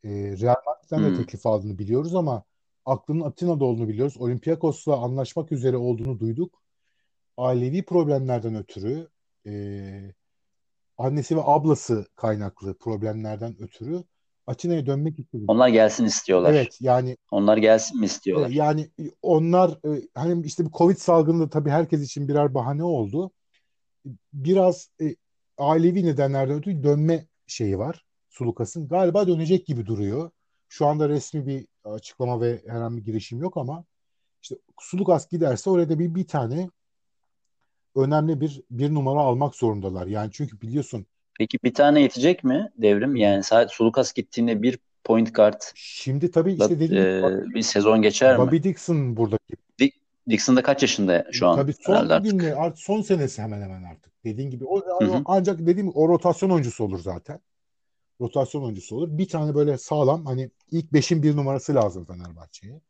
E, 0.04 0.10
Real 0.10 0.56
Madrid'den 0.66 1.12
de 1.12 1.16
teklif 1.16 1.46
aldığını 1.46 1.78
biliyoruz 1.78 2.14
ama 2.14 2.44
aklının 2.84 3.20
Atina'da 3.20 3.64
olduğunu 3.64 3.88
biliyoruz. 3.88 4.16
Olympiakos'la 4.18 4.96
anlaşmak 4.96 5.52
üzere 5.52 5.76
olduğunu 5.76 6.20
duyduk. 6.20 6.62
Ailevi 7.36 7.84
problemlerden 7.84 8.54
ötürü 8.54 9.08
e, 9.46 10.14
annesi 10.98 11.36
ve 11.36 11.40
ablası 11.44 12.06
kaynaklı 12.16 12.78
problemlerden 12.78 13.62
ötürü 13.62 14.04
Atina'ya 14.52 14.86
dönmek 14.86 15.18
istiyor. 15.18 15.44
Onlar 15.48 15.68
gelsin 15.68 16.04
istiyorlar. 16.04 16.52
Evet 16.52 16.78
yani 16.80 17.16
Onlar 17.30 17.56
gelsin 17.56 18.00
mi 18.00 18.04
e, 18.04 18.06
istiyorlar? 18.06 18.48
yani 18.48 18.90
onlar 19.22 19.70
e, 19.70 20.02
hani 20.14 20.46
işte 20.46 20.64
bu 20.64 20.70
Covid 20.78 20.96
salgını 20.96 21.50
tabii 21.50 21.70
herkes 21.70 22.02
için 22.02 22.28
birer 22.28 22.54
bahane 22.54 22.84
oldu. 22.84 23.30
Biraz 24.32 24.90
e, 25.00 25.16
ailevi 25.58 26.06
nedenlerden 26.06 26.56
ötürü 26.56 26.82
dönme 26.82 27.26
şeyi 27.46 27.78
var 27.78 28.04
Sulukas'ın. 28.28 28.88
Galiba 28.88 29.26
dönecek 29.26 29.66
gibi 29.66 29.86
duruyor. 29.86 30.30
Şu 30.68 30.86
anda 30.86 31.08
resmi 31.08 31.46
bir 31.46 31.66
açıklama 31.84 32.40
ve 32.40 32.62
herhangi 32.66 32.96
bir 32.96 33.04
girişim 33.04 33.40
yok 33.40 33.56
ama 33.56 33.84
işte 34.42 34.56
Sulukas 34.80 35.28
giderse 35.28 35.70
oraya 35.70 35.88
da 35.88 35.98
bir, 35.98 36.14
bir 36.14 36.26
tane 36.26 36.70
önemli 37.96 38.40
bir 38.40 38.62
bir 38.70 38.94
numara 38.94 39.20
almak 39.20 39.54
zorundalar. 39.54 40.06
Yani 40.06 40.30
çünkü 40.32 40.60
biliyorsun 40.60 41.06
Peki 41.38 41.58
bir 41.64 41.74
tane 41.74 42.00
yetecek 42.02 42.44
mi 42.44 42.70
devrim? 42.78 43.16
Yani 43.16 43.42
sadece 43.42 43.74
Sulukas 43.74 44.12
gittiğinde 44.12 44.62
bir 44.62 44.78
point 45.04 45.34
guard'la 45.34 45.58
şimdi 45.74 46.30
tabii 46.30 46.52
işte 46.52 46.80
dediğim 46.80 47.04
e, 47.24 47.54
bir 47.54 47.62
sezon 47.62 48.02
geçer 48.02 48.38
mi? 48.38 48.46
Bobby 48.46 48.62
Dixon 48.62 49.16
buradaki. 49.16 49.56
Di- 49.80 49.92
Dixon 50.28 50.56
da 50.56 50.62
kaç 50.62 50.82
yaşında 50.82 51.26
şu 51.32 51.46
an 51.46 51.56
Tabii 51.56 51.72
son 51.82 52.08
artık? 52.08 52.44
artık 52.56 52.78
son 52.78 53.02
senesi 53.02 53.42
hemen 53.42 53.62
hemen 53.62 53.82
artık. 53.82 54.12
Dediğin 54.24 54.50
gibi 54.50 54.64
o 54.64 54.80
Hı 55.00 55.04
hı. 55.04 55.22
ancak 55.26 55.58
dediğim 55.58 55.76
gibi 55.88 55.90
o 55.98 56.08
rotasyon 56.08 56.50
oyuncusu 56.50 56.84
olur 56.84 56.98
zaten. 56.98 57.40
Rotasyon 58.20 58.62
oyuncusu 58.62 58.96
olur. 58.96 59.18
Bir 59.18 59.28
tane 59.28 59.54
böyle 59.54 59.78
sağlam 59.78 60.26
hani 60.26 60.50
ilk 60.70 60.92
beşin 60.92 61.22
bir 61.22 61.36
numarası 61.36 61.74
lazım 61.74 62.04
Fenerbahçe'ye. 62.04 62.80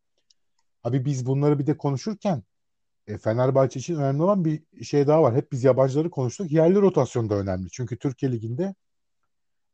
Abi 0.85 1.05
biz 1.05 1.27
bunları 1.27 1.59
bir 1.59 1.67
de 1.67 1.77
konuşurken 1.77 2.43
e, 3.07 3.19
Fenerbahçe 3.19 3.81
için 3.81 3.97
önemli 3.97 4.23
olan 4.23 4.45
bir 4.45 4.63
şey 4.83 5.07
daha 5.07 5.23
var. 5.23 5.35
Hep 5.35 5.53
biz 5.53 5.65
yabancıları 5.65 6.11
konuştuk. 6.11 6.53
Yerli 6.53 6.81
rotasyon 6.81 7.31
da 7.31 7.35
önemli. 7.35 7.71
Çünkü 7.71 7.99
Türkiye 7.99 8.33
Ligi'nde 8.33 8.75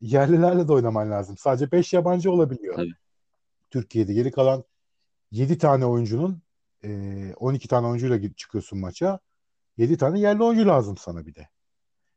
yerlilerle 0.00 0.68
de 0.68 0.72
oynaman 0.72 1.10
lazım. 1.10 1.36
Sadece 1.36 1.72
5 1.72 1.92
yabancı 1.92 2.32
olabiliyor. 2.32 2.76
Tabii. 2.76 2.94
Türkiye'de 3.70 4.14
geri 4.14 4.30
kalan 4.30 4.64
7 5.30 5.58
tane 5.58 5.86
oyuncunun 5.86 6.42
e, 6.84 7.34
12 7.34 7.68
tane 7.68 7.86
oyuncuyla 7.86 8.34
çıkıyorsun 8.36 8.78
maça. 8.78 9.18
7 9.76 9.96
tane 9.96 10.20
yerli 10.20 10.42
oyuncu 10.42 10.66
lazım 10.66 10.96
sana 10.96 11.26
bir 11.26 11.34
de. 11.34 11.48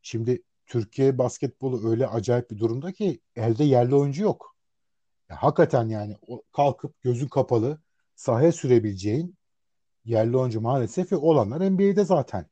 Şimdi 0.02 0.44
Türkiye 0.66 1.18
basketbolu 1.18 1.90
öyle 1.90 2.08
acayip 2.08 2.52
bir 2.52 2.58
durumda 2.58 2.92
ki 2.92 3.22
elde 3.36 3.64
yerli 3.64 3.96
oyuncu 3.96 4.24
yok. 4.24 4.56
Ya, 5.30 5.36
hakikaten 5.44 5.88
yani 5.88 6.18
o, 6.28 6.44
kalkıp 6.52 7.02
gözün 7.02 7.28
kapalı 7.28 7.82
sahaya 8.16 8.52
sürebileceğin 8.52 9.38
yerli 10.06 10.38
oyuncu 10.38 10.62
maalesef 10.62 11.12
yok. 11.12 11.24
Olanlar 11.24 11.72
NBA'de 11.72 12.06
zaten. 12.06 12.46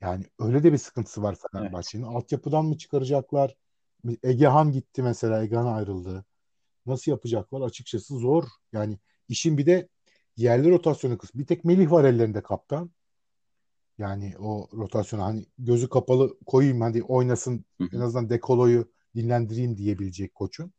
Yani 0.00 0.24
öyle 0.38 0.62
de 0.62 0.72
bir 0.72 0.78
sıkıntısı 0.78 1.22
var 1.22 1.36
Fenerbahçe'nin. 1.52 2.02
Altyapıdan 2.02 2.64
mı 2.64 2.78
çıkaracaklar? 2.78 3.56
Egehan 4.22 4.72
gitti 4.72 5.02
mesela. 5.02 5.42
Egehan 5.42 5.66
ayrıldı. 5.66 6.24
Nasıl 6.86 7.10
yapacaklar? 7.10 7.60
Açıkçası 7.60 8.18
zor. 8.18 8.44
Yani 8.72 8.98
işin 9.28 9.58
bir 9.58 9.66
de 9.66 9.88
yerli 10.36 10.70
rotasyonu 10.70 11.18
kısmı. 11.18 11.40
Bir 11.40 11.46
tek 11.46 11.64
Melih 11.64 11.90
var 11.90 12.04
ellerinde 12.04 12.42
kaptan. 12.42 12.90
Yani 13.98 14.34
o 14.38 14.68
rotasyona 14.72 15.24
hani 15.24 15.46
gözü 15.58 15.88
kapalı 15.88 16.38
koyayım 16.46 16.80
hadi 16.80 17.02
oynasın 17.02 17.64
Hı 17.80 17.88
en 17.92 18.00
azından 18.00 18.30
dekoloyu 18.30 18.92
dinlendireyim 19.14 19.76
diyebilecek 19.76 20.34
koçun. 20.34 20.72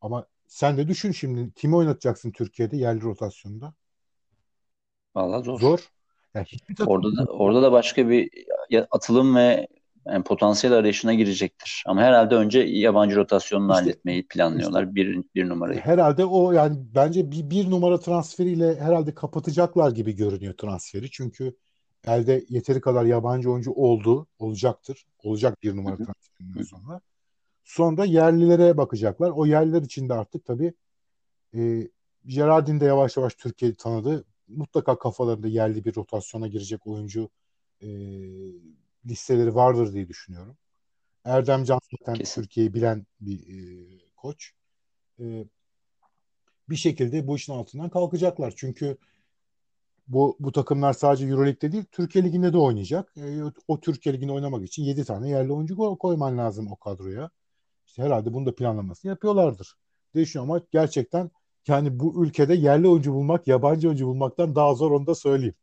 Ama 0.00 0.26
sen 0.46 0.76
de 0.76 0.88
düşün 0.88 1.12
şimdi 1.12 1.52
kimi 1.54 1.76
oynatacaksın 1.76 2.30
Türkiye'de 2.30 2.76
yerli 2.76 3.02
rotasyonda? 3.02 3.74
Vallahi 5.14 5.44
zor. 5.44 5.60
Zor. 5.60 5.88
Yani 6.34 6.46
hiçbir 6.46 6.76
takım 6.76 6.92
Orada 6.92 7.16
da 7.16 7.24
orada 7.32 7.62
da 7.62 7.72
başka 7.72 8.08
bir 8.08 8.30
atılım 8.90 9.36
ve 9.36 9.68
yani 10.06 10.24
potansiyel 10.24 10.76
arayışına 10.76 11.14
girecektir. 11.14 11.84
Ama 11.86 12.02
herhalde 12.02 12.34
önce 12.34 12.58
yabancı 12.58 13.16
rotasyonunu 13.16 13.72
İşte- 13.72 13.82
halletmeyi 13.82 14.26
planlıyorlar. 14.26 14.94
Bir, 14.94 15.22
bir 15.34 15.48
numarayı. 15.48 15.80
herhalde 15.80 16.24
o 16.24 16.52
yani 16.52 16.78
bence 16.94 17.30
bir, 17.30 17.50
bir 17.50 17.70
numara 17.70 18.00
transferiyle 18.00 18.80
herhalde 18.80 19.14
kapatacaklar 19.14 19.90
gibi 19.90 20.12
görünüyor 20.16 20.54
transferi. 20.54 21.10
Çünkü 21.10 21.56
elde 22.06 22.44
yeteri 22.48 22.80
kadar 22.80 23.04
yabancı 23.04 23.50
oyuncu 23.50 23.72
oldu, 23.72 24.26
olacaktır. 24.38 25.06
Olacak 25.22 25.62
bir 25.62 25.76
numara 25.76 25.94
Hı 25.98 26.02
hı. 26.02 26.04
transferinden 26.06 26.62
sonra. 26.62 27.00
Sonra 27.64 28.04
yerlilere 28.04 28.76
bakacaklar. 28.76 29.30
O 29.30 29.46
yerliler 29.46 29.82
için 29.82 30.08
de 30.08 30.14
artık 30.14 30.44
tabii 30.44 30.74
e, 31.56 31.88
Gerardin 32.26 32.80
de 32.80 32.84
yavaş 32.84 33.16
yavaş 33.16 33.34
Türkiye'yi 33.34 33.76
tanıdı. 33.76 34.24
Mutlaka 34.48 34.98
kafalarında 34.98 35.48
yerli 35.48 35.84
bir 35.84 35.94
rotasyona 35.96 36.46
girecek 36.48 36.86
oyuncu 36.86 37.30
e, 37.80 37.88
listeleri 39.06 39.54
vardır 39.54 39.92
diye 39.92 40.08
düşünüyorum. 40.08 40.56
Erdem 41.24 41.64
Can 41.64 41.80
zaten 42.00 42.14
Kesin. 42.14 42.42
Türkiye'yi 42.42 42.74
bilen 42.74 43.06
bir 43.20 43.38
e, 43.38 43.98
koç. 44.16 44.52
E, 45.20 45.44
bir 46.68 46.76
şekilde 46.76 47.26
bu 47.26 47.36
işin 47.36 47.52
altından 47.52 47.90
kalkacaklar. 47.90 48.54
Çünkü 48.56 48.98
bu 50.08 50.36
bu 50.40 50.52
takımlar 50.52 50.92
sadece 50.92 51.26
Euroleague'de 51.26 51.72
değil, 51.72 51.84
Türkiye 51.92 52.24
Ligi'nde 52.24 52.52
de 52.52 52.58
oynayacak. 52.58 53.12
E, 53.16 53.42
o 53.68 53.80
Türkiye 53.80 54.14
Ligi'nde 54.14 54.32
oynamak 54.32 54.64
için 54.64 54.82
7 54.82 55.04
tane 55.04 55.28
yerli 55.30 55.52
oyuncu 55.52 55.76
koy- 55.76 55.98
koyman 55.98 56.38
lazım 56.38 56.72
o 56.72 56.76
kadroya. 56.76 57.30
İşte 57.86 58.02
herhalde 58.02 58.32
bunu 58.34 58.46
da 58.46 58.54
planlamasını 58.54 59.08
yapıyorlardır. 59.10 59.76
düşünüyorum 60.14 60.50
ama 60.50 60.62
gerçekten 60.72 61.30
yani 61.68 62.00
bu 62.00 62.24
ülkede 62.24 62.54
yerli 62.54 62.88
oyuncu 62.88 63.12
bulmak, 63.12 63.46
yabancı 63.46 63.88
oyuncu 63.88 64.06
bulmaktan 64.06 64.54
daha 64.54 64.74
zor 64.74 64.90
onu 64.90 65.06
da 65.06 65.14
söyleyeyim. 65.14 65.54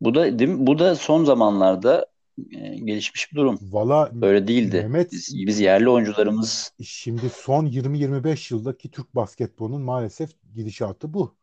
Bu 0.00 0.14
da 0.14 0.38
değil 0.38 0.50
mi? 0.50 0.66
Bu 0.66 0.78
da 0.78 0.94
son 0.94 1.24
zamanlarda 1.24 2.06
e, 2.50 2.76
gelişmiş 2.76 3.32
bir 3.32 3.36
durum. 3.36 3.58
Valla 3.62 4.10
Böyle 4.12 4.48
değildi. 4.48 4.76
Mehmet 4.76 5.12
Biz, 5.12 5.34
biz 5.46 5.60
yerli 5.60 5.90
oyuncularımız 5.90 6.72
şimdi 6.82 7.30
son 7.30 7.66
20-25 7.66 8.54
yıldaki 8.54 8.90
Türk 8.90 9.14
basketbolunun 9.14 9.82
maalesef 9.82 10.30
gidişatı 10.54 11.14
bu. 11.14 11.36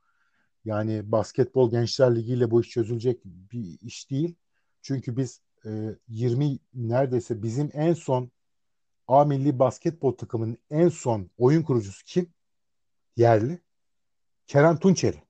Yani 0.65 1.11
basketbol 1.11 1.71
Gençler 1.71 2.15
Ligi 2.15 2.33
ile 2.33 2.51
bu 2.51 2.61
iş 2.61 2.69
çözülecek 2.69 3.25
bir 3.25 3.79
iş 3.81 4.09
değil. 4.11 4.35
Çünkü 4.81 5.17
biz 5.17 5.41
e, 5.65 5.69
20 6.07 6.59
neredeyse 6.73 7.43
bizim 7.43 7.69
en 7.73 7.93
son 7.93 8.31
A 9.07 9.25
milli 9.25 9.59
basketbol 9.59 10.11
takımının 10.11 10.57
en 10.69 10.89
son 10.89 11.29
oyun 11.37 11.63
kurucusu 11.63 12.03
kim? 12.05 12.33
Yerli. 13.15 13.59
Kerem 14.47 14.77
Tunçeri. 14.77 15.23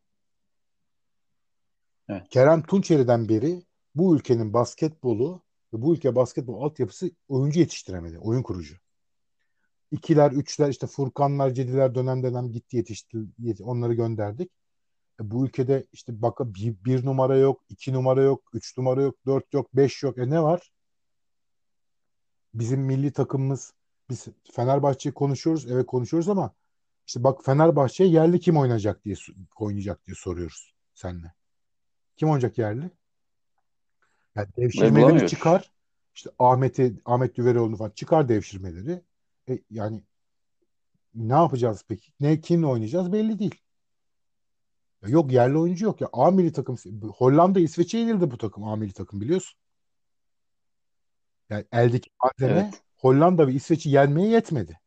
Evet. 2.09 2.29
Kerem 2.29 2.63
Tunçeri'den 2.63 3.29
beri 3.29 3.63
bu 3.95 4.15
ülkenin 4.15 4.53
basketbolu 4.53 5.41
ve 5.73 5.81
bu 5.81 5.95
ülke 5.95 6.15
basketbol 6.15 6.63
altyapısı 6.63 7.11
oyuncu 7.27 7.59
yetiştiremedi. 7.59 8.19
Oyun 8.19 8.43
kurucu. 8.43 8.75
İkiler, 9.91 10.31
üçler 10.31 10.69
işte 10.69 10.87
Furkanlar, 10.87 11.53
Cediler 11.53 11.95
dönem 11.95 12.23
dönem 12.23 12.51
gitti 12.51 12.77
yetişti. 12.77 13.17
yet- 13.39 13.61
Onları 13.63 13.93
gönderdik. 13.93 14.51
E, 15.21 15.31
bu 15.31 15.45
ülkede 15.45 15.87
işte 15.91 16.21
bak 16.21 16.39
bir, 16.39 16.75
bir 16.85 17.05
numara 17.05 17.37
yok, 17.37 17.61
iki 17.69 17.93
numara 17.93 18.21
yok, 18.23 18.43
üç 18.53 18.77
numara 18.77 19.01
yok, 19.01 19.15
dört 19.25 19.53
yok, 19.53 19.75
beş 19.75 20.03
yok. 20.03 20.17
E 20.17 20.29
ne 20.29 20.43
var? 20.43 20.71
Bizim 22.53 22.79
milli 22.81 23.11
takımımız 23.13 23.73
biz 24.09 24.27
Fenerbahçe'yi 24.51 25.13
konuşuyoruz. 25.13 25.71
Evet 25.71 25.85
konuşuyoruz 25.85 26.29
ama 26.29 26.53
işte 27.11 27.23
bak 27.23 27.45
Fenerbahçe'ye 27.45 28.09
yerli 28.09 28.39
kim 28.39 28.57
oynayacak 28.57 29.05
diye 29.05 29.15
oynayacak 29.55 30.05
diye 30.05 30.15
soruyoruz 30.15 30.73
seninle. 30.93 31.33
Kim 32.17 32.29
oynayacak 32.29 32.57
yerli? 32.57 32.91
Yani 34.35 34.47
devşirmeleri 34.57 35.27
çıkar. 35.27 35.71
İşte 36.15 36.29
Ahmet'i 36.39 37.01
Ahmet 37.05 37.35
Düveroğlu 37.35 37.75
falan 37.75 37.89
çıkar 37.89 38.29
devşirmeleri. 38.29 39.01
E, 39.49 39.59
yani 39.69 40.03
ne 41.15 41.33
yapacağız 41.33 41.85
peki? 41.87 42.11
Ne 42.19 42.41
kimle 42.41 42.65
oynayacağız 42.65 43.13
belli 43.13 43.39
değil. 43.39 43.55
Ya 45.01 45.09
Yok 45.09 45.31
yerli 45.31 45.57
oyuncu 45.57 45.85
yok 45.85 46.01
ya. 46.01 46.09
A 46.13 46.31
milli 46.31 46.51
takım 46.51 46.77
Hollanda 47.15 47.59
İsveç'e 47.59 47.97
yenildi 47.97 48.31
bu 48.31 48.37
takım 48.37 48.63
A 48.63 48.75
milli 48.75 48.93
takım 48.93 49.21
biliyorsun. 49.21 49.59
Yani 51.49 51.65
eldeki 51.71 52.09
malzeme 52.23 52.61
Evet. 52.61 52.81
Hollanda 52.97 53.47
ve 53.47 53.53
İsveç'i 53.53 53.89
yenmeye 53.89 54.29
yetmedi. 54.29 54.80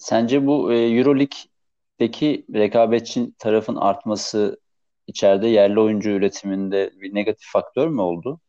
Sence 0.00 0.46
bu 0.46 0.72
e, 0.72 0.76
Euroleague'deki 0.76 2.46
rekabetçi 2.54 3.32
tarafın 3.38 3.76
artması 3.76 4.60
içeride 5.06 5.48
yerli 5.48 5.80
oyuncu 5.80 6.10
üretiminde 6.10 6.92
bir 7.00 7.14
negatif 7.14 7.52
faktör 7.52 7.88
mü 7.88 8.00
oldu? 8.00 8.40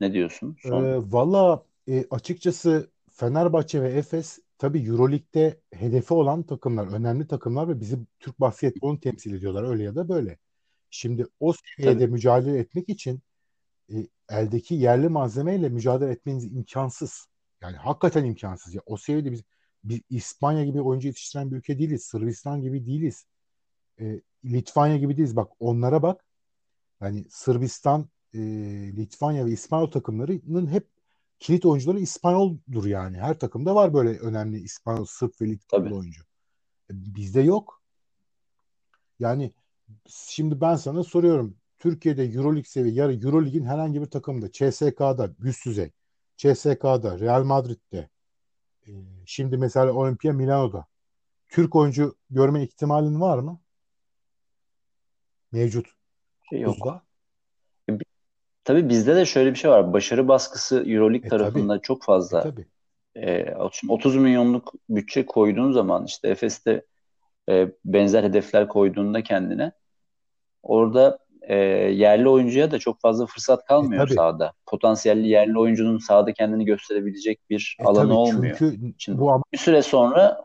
Ne 0.00 0.12
diyorsun 0.12 0.56
son? 0.62 0.84
Ee, 0.84 0.98
valla 1.12 1.64
e, 1.88 2.04
açıkçası 2.10 2.90
Fenerbahçe 3.10 3.82
ve 3.82 3.88
Efes 3.88 4.38
tabii 4.58 4.88
Euroleague'de 4.88 5.60
hedefi 5.72 6.14
olan 6.14 6.42
takımlar, 6.42 6.92
önemli 6.92 7.26
takımlar 7.26 7.68
ve 7.68 7.80
bizi 7.80 7.98
Türk 8.20 8.40
basketbolunu 8.40 9.00
temsil 9.00 9.34
ediyorlar 9.34 9.70
öyle 9.70 9.82
ya 9.82 9.94
da 9.94 10.08
böyle. 10.08 10.38
Şimdi 10.90 11.26
o 11.40 11.52
seviyede 11.52 11.98
tabii. 11.98 12.12
mücadele 12.12 12.58
etmek 12.58 12.88
için 12.88 13.20
e, 13.92 14.06
eldeki 14.30 14.74
yerli 14.74 15.08
malzemeyle 15.08 15.68
mücadele 15.68 16.10
etmeniz 16.10 16.44
imkansız. 16.44 17.26
Yani 17.62 17.76
hakikaten 17.76 18.24
imkansız. 18.24 18.74
Ya, 18.74 18.82
o 18.86 18.96
seviyede 18.96 19.32
biz, 19.32 19.42
biz 19.84 20.00
İspanya 20.10 20.64
gibi 20.64 20.80
oyuncu 20.80 21.08
yetiştiren 21.08 21.50
bir 21.50 21.56
ülke 21.56 21.78
değiliz. 21.78 22.02
Sırbistan 22.02 22.62
gibi 22.62 22.86
değiliz. 22.86 23.26
E, 24.00 24.20
Litvanya 24.44 24.96
gibi 24.96 25.16
değiliz. 25.16 25.36
Bak 25.36 25.52
onlara 25.60 26.02
bak. 26.02 26.24
Yani 27.00 27.24
Sırbistan, 27.30 28.08
e, 28.34 28.38
Litvanya 28.96 29.46
ve 29.46 29.50
İspanyol 29.50 29.90
takımlarının 29.90 30.66
hep 30.66 30.88
kilit 31.38 31.66
oyuncuları 31.66 32.00
İspanyoldur 32.00 32.84
yani. 32.84 33.18
Her 33.18 33.38
takımda 33.38 33.74
var 33.74 33.94
böyle 33.94 34.18
önemli 34.18 34.60
İspanyol, 34.60 35.04
Sırp 35.04 35.40
ve 35.40 35.46
Litvanyol 35.46 35.98
oyuncu. 35.98 36.22
E, 36.90 36.92
bizde 36.92 37.40
yok. 37.40 37.82
Yani 39.18 39.52
şimdi 40.08 40.60
ben 40.60 40.76
sana 40.76 41.04
soruyorum. 41.04 41.56
Türkiye'de 41.78 42.24
Euroleague 42.24 42.64
seviye 42.64 42.94
yarı 42.94 43.14
Euroleague'in 43.14 43.64
herhangi 43.64 44.00
bir 44.00 44.06
takımda 44.06 44.52
CSK'da 44.52 45.34
üst 45.38 45.66
düzey, 45.66 45.90
CSK'da, 46.36 47.20
Real 47.20 47.44
Madrid'de, 47.44 48.08
şimdi 49.26 49.56
mesela 49.56 49.92
Olimpia 49.92 50.32
Milano'da 50.32 50.86
Türk 51.48 51.76
oyuncu 51.76 52.16
görme 52.30 52.62
ihtimalin 52.62 53.20
var 53.20 53.38
mı? 53.38 53.60
Mevcut. 55.52 55.86
Şey 56.50 56.60
yok. 56.60 56.76
Buzda. 56.76 57.02
E, 57.90 57.92
tabii 58.64 58.88
bizde 58.88 59.16
de 59.16 59.26
şöyle 59.26 59.50
bir 59.50 59.58
şey 59.58 59.70
var. 59.70 59.92
Başarı 59.92 60.28
baskısı 60.28 60.76
Euroleague 60.76 61.26
e, 61.26 61.28
tarafında 61.28 61.72
tabii. 61.74 61.82
çok 61.82 62.02
fazla. 62.02 62.40
E, 62.40 62.42
tabii. 62.42 62.66
E, 63.14 63.54
30 63.88 64.16
milyonluk 64.16 64.72
bütçe 64.88 65.26
koyduğun 65.26 65.72
zaman 65.72 66.04
işte 66.04 66.28
Efes'te 66.28 66.86
e, 67.48 67.72
benzer 67.84 68.24
hedefler 68.24 68.68
koyduğunda 68.68 69.22
kendine 69.22 69.72
orada 70.62 71.18
e, 71.42 71.56
yerli 71.92 72.28
oyuncuya 72.28 72.70
da 72.70 72.78
çok 72.78 73.00
fazla 73.00 73.26
fırsat 73.26 73.64
kalmıyor 73.64 74.10
e, 74.10 74.14
sahada. 74.14 74.52
Potansiyelli 74.66 75.28
yerli 75.28 75.58
oyuncunun 75.58 75.98
sahada 75.98 76.32
kendini 76.32 76.64
gösterebilecek 76.64 77.50
bir 77.50 77.76
e, 77.80 77.84
alanı 77.84 78.04
tabii, 78.04 78.12
olmuyor. 78.12 78.56
Çünkü 78.58 78.94
Şimdi 78.98 79.18
bu 79.18 79.42
bir 79.52 79.58
süre 79.58 79.82
sonra 79.82 80.40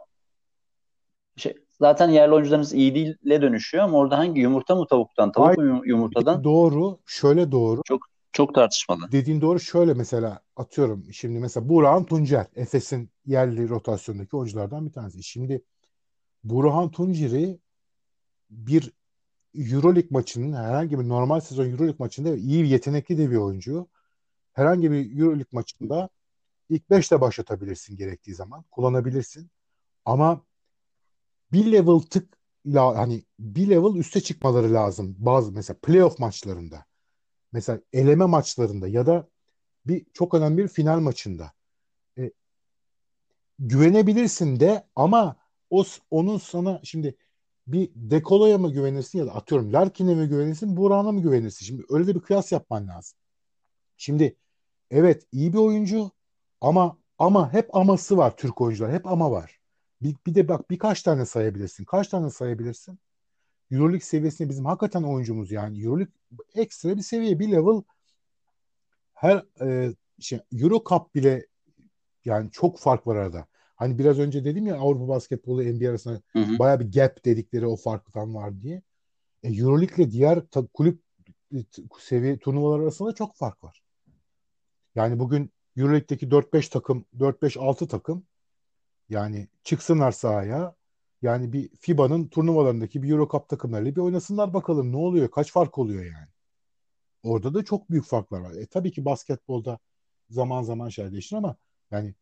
şey, 1.37 1.53
zaten 1.79 2.09
yerli 2.09 2.33
oyuncularımız 2.33 2.73
iyi 2.73 2.95
değille 2.95 3.41
dönüşüyor 3.41 3.83
ama 3.83 3.97
orada 3.97 4.17
hangi 4.17 4.41
yumurta 4.41 4.75
mı 4.75 4.85
tavuktan, 4.89 5.31
tavuk 5.31 5.57
mu 5.57 5.81
yumurtadan? 5.85 6.43
Doğru, 6.43 6.99
şöyle 7.05 7.51
doğru. 7.51 7.81
Çok 7.85 8.01
çok 8.31 8.55
tartışmalı. 8.55 9.11
Dediğin 9.11 9.41
doğru 9.41 9.59
şöyle 9.59 9.93
mesela 9.93 10.39
atıyorum 10.55 11.05
şimdi 11.13 11.39
mesela 11.39 11.69
Burhan 11.69 12.05
Tuncer 12.05 12.45
Efes'in 12.55 13.09
yerli 13.25 13.69
rotasyondaki 13.69 14.37
oyunculardan 14.37 14.85
bir 14.85 14.91
tanesi. 14.91 15.23
Şimdi 15.23 15.61
Burhan 16.43 16.91
Tuncer'i 16.91 17.59
bir 18.49 18.91
Euroleague 19.57 20.09
maçının 20.09 20.53
herhangi 20.53 20.99
bir 20.99 21.09
normal 21.09 21.39
sezon 21.39 21.65
Euroleague 21.65 21.95
maçında 21.99 22.35
iyi 22.35 22.69
yetenekli 22.69 23.17
de 23.17 23.31
bir 23.31 23.35
oyuncu. 23.35 23.87
Herhangi 24.53 24.91
bir 24.91 25.19
Euroleague 25.19 25.45
maçında 25.51 26.09
ilk 26.69 26.89
5'te 26.89 27.21
başlatabilirsin 27.21 27.97
gerektiği 27.97 28.35
zaman. 28.35 28.63
Kullanabilirsin. 28.71 29.49
Ama 30.05 30.41
bir 31.51 31.71
level 31.71 31.99
tık 31.99 32.37
hani 32.73 33.23
bir 33.39 33.69
level 33.69 33.99
üste 33.99 34.21
çıkmaları 34.21 34.73
lazım. 34.73 35.15
Bazı 35.19 35.51
mesela 35.51 35.77
playoff 35.81 36.19
maçlarında. 36.19 36.85
Mesela 37.51 37.79
eleme 37.93 38.25
maçlarında 38.25 38.87
ya 38.87 39.05
da 39.05 39.29
bir 39.85 40.05
çok 40.13 40.33
önemli 40.33 40.63
bir 40.63 40.67
final 40.67 40.99
maçında. 40.99 41.51
E, 42.17 42.31
güvenebilirsin 43.59 44.59
de 44.59 44.87
ama 44.95 45.35
o 45.69 45.83
onun 46.11 46.37
sana 46.37 46.81
şimdi 46.83 47.15
bir 47.67 47.89
Dekolo'ya 47.95 48.57
mı 48.57 48.73
güvenirsin 48.73 49.19
ya 49.19 49.25
da 49.25 49.35
atıyorum 49.35 49.73
Larkin'e 49.73 50.15
mi 50.15 50.27
güvenirsin, 50.27 50.77
Burak'a 50.77 51.11
mı 51.11 51.21
güvenirsin? 51.21 51.65
Şimdi 51.65 51.83
öyle 51.89 52.07
de 52.07 52.15
bir 52.15 52.19
kıyas 52.19 52.51
yapman 52.51 52.87
lazım. 52.87 53.17
Şimdi 53.97 54.35
evet 54.91 55.27
iyi 55.31 55.53
bir 55.53 55.57
oyuncu 55.57 56.11
ama 56.61 56.97
ama 57.17 57.53
hep 57.53 57.75
aması 57.75 58.17
var 58.17 58.37
Türk 58.37 58.61
oyuncular. 58.61 58.91
Hep 58.93 59.07
ama 59.07 59.31
var. 59.31 59.59
Bir, 60.01 60.15
bir 60.27 60.35
de 60.35 60.47
bak 60.47 60.69
birkaç 60.69 61.03
tane 61.03 61.25
sayabilirsin. 61.25 61.85
Kaç 61.85 62.07
tane 62.07 62.29
sayabilirsin? 62.29 62.99
Euroleague 63.71 63.99
seviyesinde 63.99 64.49
bizim 64.49 64.65
hakikaten 64.65 65.03
oyuncumuz 65.03 65.51
yani. 65.51 65.83
Euroleague 65.83 66.13
ekstra 66.55 66.97
bir 66.97 67.01
seviye, 67.01 67.39
bir 67.39 67.51
level 67.51 67.81
her 69.13 69.45
e, 69.61 69.93
şey, 70.19 70.39
Euro 70.51 70.83
Cup 70.89 71.15
bile 71.15 71.47
yani 72.25 72.51
çok 72.51 72.79
fark 72.79 73.07
var 73.07 73.15
arada. 73.15 73.47
Hani 73.75 73.99
biraz 73.99 74.19
önce 74.19 74.45
dedim 74.45 74.67
ya 74.67 74.75
Avrupa 74.75 75.07
basketbolu 75.07 75.63
NBA 75.63 75.89
arasında 75.89 76.21
hı 76.33 76.39
hı. 76.39 76.59
baya 76.59 76.79
bir 76.79 76.91
gap 76.91 77.25
dedikleri 77.25 77.67
o 77.67 77.75
farktan 77.75 78.35
var 78.35 78.61
diye. 78.61 78.81
E, 79.43 79.53
Euroleague 79.53 79.95
ile 80.05 80.11
diğer 80.11 80.41
ta, 80.41 80.67
kulüp 80.73 81.01
e, 81.53 81.57
seviye 81.99 82.37
turnuvalar 82.37 82.79
arasında 82.79 83.15
çok 83.15 83.35
fark 83.35 83.63
var. 83.63 83.81
Yani 84.95 85.19
bugün 85.19 85.51
Euroleague'deki 85.77 86.27
4-5 86.27 86.69
takım, 86.69 87.05
4-5-6 87.19 87.87
takım 87.87 88.25
yani 89.09 89.47
çıksınlar 89.63 90.11
sahaya. 90.11 90.75
Yani 91.21 91.53
bir 91.53 91.69
FIBA'nın 91.79 92.27
turnuvalarındaki 92.27 93.03
bir 93.03 93.09
Euro 93.09 93.29
Cup 93.31 93.49
takımlarıyla 93.49 93.95
bir 93.95 94.01
oynasınlar 94.01 94.53
bakalım 94.53 94.91
ne 94.91 94.97
oluyor, 94.97 95.31
kaç 95.31 95.51
fark 95.51 95.77
oluyor 95.77 96.03
yani. 96.03 96.27
Orada 97.23 97.53
da 97.53 97.65
çok 97.65 97.89
büyük 97.89 98.05
farklar 98.05 98.39
var. 98.39 98.53
E 98.53 98.65
tabii 98.65 98.91
ki 98.91 99.05
basketbolda 99.05 99.79
zaman 100.29 100.63
zaman 100.63 100.89
şey 100.89 101.11
değişir 101.11 101.35
ama 101.35 101.55
yani 101.91 102.15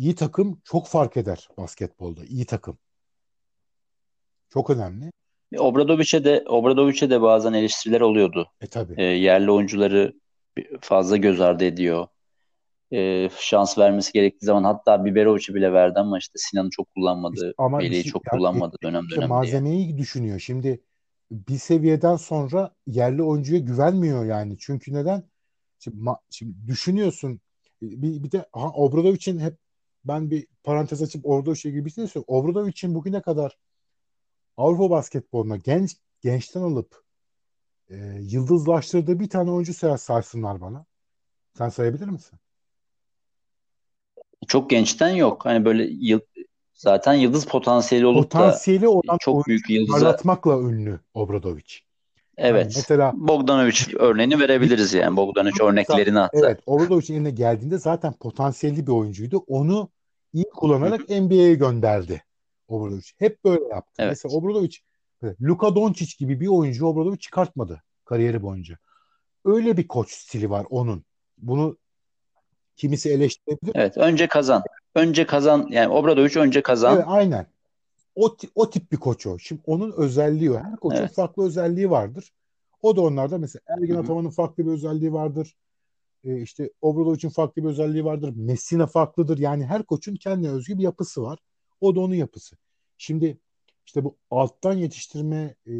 iyi 0.00 0.14
takım 0.14 0.60
çok 0.64 0.86
fark 0.86 1.16
eder 1.16 1.48
basketbolda. 1.58 2.24
İyi 2.24 2.44
takım. 2.44 2.78
Çok 4.48 4.70
önemli. 4.70 5.10
Obradovic'e 5.58 6.24
de 6.24 6.44
Obradovic'e 6.48 7.10
de 7.10 7.22
bazen 7.22 7.52
eleştiriler 7.52 8.00
oluyordu. 8.00 8.48
E 8.60 8.66
tabii. 8.66 8.94
E, 8.96 9.02
yerli 9.02 9.50
oyuncuları 9.50 10.20
fazla 10.80 11.16
göz 11.16 11.40
ardı 11.40 11.64
ediyor. 11.64 12.06
E, 12.92 13.28
şans 13.38 13.78
vermesi 13.78 14.12
gerektiği 14.12 14.46
zaman 14.46 14.64
hatta 14.64 15.04
Biberovic'i 15.04 15.54
bile 15.54 15.72
verdi 15.72 15.98
ama 15.98 16.18
işte 16.18 16.32
Sinan'ı 16.36 16.70
çok 16.70 16.94
kullanmadı. 16.94 17.54
Ama 17.58 17.78
Melih'i 17.78 18.04
çok 18.04 18.26
ya, 18.26 18.30
kullanmadı 18.30 18.76
e, 18.82 18.86
dönem 18.86 19.10
dönem 19.10 19.28
Malzemeyi 19.28 19.88
diye. 19.88 19.98
düşünüyor. 19.98 20.38
Şimdi 20.38 20.80
bir 21.30 21.58
seviyeden 21.58 22.16
sonra 22.16 22.74
yerli 22.86 23.22
oyuncuya 23.22 23.60
güvenmiyor 23.60 24.24
yani. 24.24 24.58
Çünkü 24.58 24.94
neden? 24.94 25.22
Şimdi, 25.78 25.96
ma- 25.96 26.20
şimdi 26.30 26.54
düşünüyorsun 26.66 27.40
bir, 27.82 28.24
bir 28.24 28.32
de 28.32 28.46
ha, 28.52 28.68
Obradovic'in 28.74 29.38
hep 29.38 29.54
ben 30.04 30.30
bir 30.30 30.46
parantez 30.64 31.02
açıp 31.02 31.26
orada 31.26 31.54
şey 31.54 31.72
gibi 31.72 31.84
bir 31.84 31.90
şey 31.90 32.06
söyleyeyim. 32.06 32.24
Obradovic'in 32.28 32.94
bugüne 32.94 33.22
kadar 33.22 33.58
Avrupa 34.56 34.90
basketboluna 34.90 35.56
genç 35.56 35.96
gençten 36.20 36.60
alıp 36.60 37.02
e, 37.88 37.96
yıldızlaştırdığı 38.20 39.20
bir 39.20 39.28
tane 39.28 39.50
oyuncu 39.50 39.74
saysınlar 39.98 40.60
bana. 40.60 40.86
Sen 41.58 41.68
sayabilir 41.68 42.06
misin? 42.06 42.38
Çok 44.46 44.70
gençten 44.70 45.10
yok. 45.10 45.44
Hani 45.44 45.64
böyle 45.64 45.84
yıl, 45.84 46.20
zaten 46.74 47.14
yıldız 47.14 47.44
potansiyeli 47.44 48.06
olup 48.06 48.30
potansiyeli 48.30 48.82
da 48.82 48.90
olan 48.90 49.18
çok 49.20 49.46
büyük 49.46 49.70
yıldız 49.70 49.90
parlatmakla 49.90 50.60
ünlü 50.60 51.00
Obradovic. 51.14 51.89
Evet. 52.36 52.62
Yani 52.62 52.72
mesela 52.76 53.12
Bogdanovic 53.14 53.76
örneğini 53.98 54.40
verebiliriz 54.40 54.94
yani. 54.94 55.16
Bogdanovic 55.16 55.64
örneklerini 55.64 56.18
hatta. 56.18 56.38
Evet. 56.38 56.60
Obradovic'in 56.66 57.14
eline 57.14 57.30
geldiğinde 57.30 57.78
zaten 57.78 58.12
potansiyelli 58.12 58.86
bir 58.86 58.92
oyuncuydu. 58.92 59.38
Onu 59.46 59.88
iyi 60.32 60.44
kullanarak 60.56 61.08
NBA'ye 61.08 61.54
gönderdi 61.54 62.22
Obradovic. 62.68 63.04
Hep 63.18 63.44
böyle 63.44 63.64
yaptı. 63.64 63.94
Evet. 63.98 64.10
Mesela 64.10 64.34
Obradovic 64.34 64.76
Luka 65.42 65.74
Doncic 65.74 66.16
gibi 66.18 66.40
bir 66.40 66.46
oyuncu 66.46 66.86
Obradovic 66.86 67.18
çıkartmadı 67.18 67.82
kariyeri 68.04 68.42
boyunca. 68.42 68.78
Öyle 69.44 69.76
bir 69.76 69.88
koç 69.88 70.10
stili 70.10 70.50
var 70.50 70.66
onun. 70.70 71.04
Bunu 71.38 71.78
kimisi 72.76 73.10
eleştirebilir. 73.10 73.72
Evet. 73.74 73.96
Önce 73.96 74.26
kazan. 74.26 74.62
Önce 74.94 75.26
kazan. 75.26 75.68
Yani 75.70 75.88
Obradovic 75.88 76.40
önce 76.40 76.62
kazan. 76.62 76.94
Evet, 76.94 77.04
aynen. 77.08 77.46
O, 78.14 78.36
o 78.54 78.70
tip 78.70 78.92
bir 78.92 78.96
koç 78.96 79.26
o. 79.26 79.38
Şimdi 79.38 79.62
onun 79.66 79.92
özelliği 79.92 80.50
o. 80.50 80.58
Her 80.58 80.76
koçun 80.76 80.98
evet. 80.98 81.14
farklı 81.14 81.46
özelliği 81.46 81.90
vardır. 81.90 82.32
O 82.82 82.96
da 82.96 83.00
onlarda 83.00 83.38
mesela 83.38 83.62
Ergin 83.66 83.94
Ataman'ın 83.94 84.30
farklı 84.30 84.66
bir 84.66 84.70
özelliği 84.70 85.12
vardır. 85.12 85.56
Ee, 86.24 86.42
işte 86.42 86.70
Obradovic'in 86.80 87.28
farklı 87.28 87.62
bir 87.62 87.68
özelliği 87.68 88.04
vardır. 88.04 88.32
Messina 88.36 88.86
farklıdır. 88.86 89.38
Yani 89.38 89.66
her 89.66 89.82
koçun 89.82 90.14
kendine 90.14 90.50
özgü 90.50 90.78
bir 90.78 90.82
yapısı 90.82 91.22
var. 91.22 91.38
O 91.80 91.96
da 91.96 92.00
onun 92.00 92.14
yapısı. 92.14 92.56
Şimdi 92.98 93.38
işte 93.86 94.04
bu 94.04 94.16
alttan 94.30 94.72
yetiştirme 94.72 95.54
e, 95.66 95.74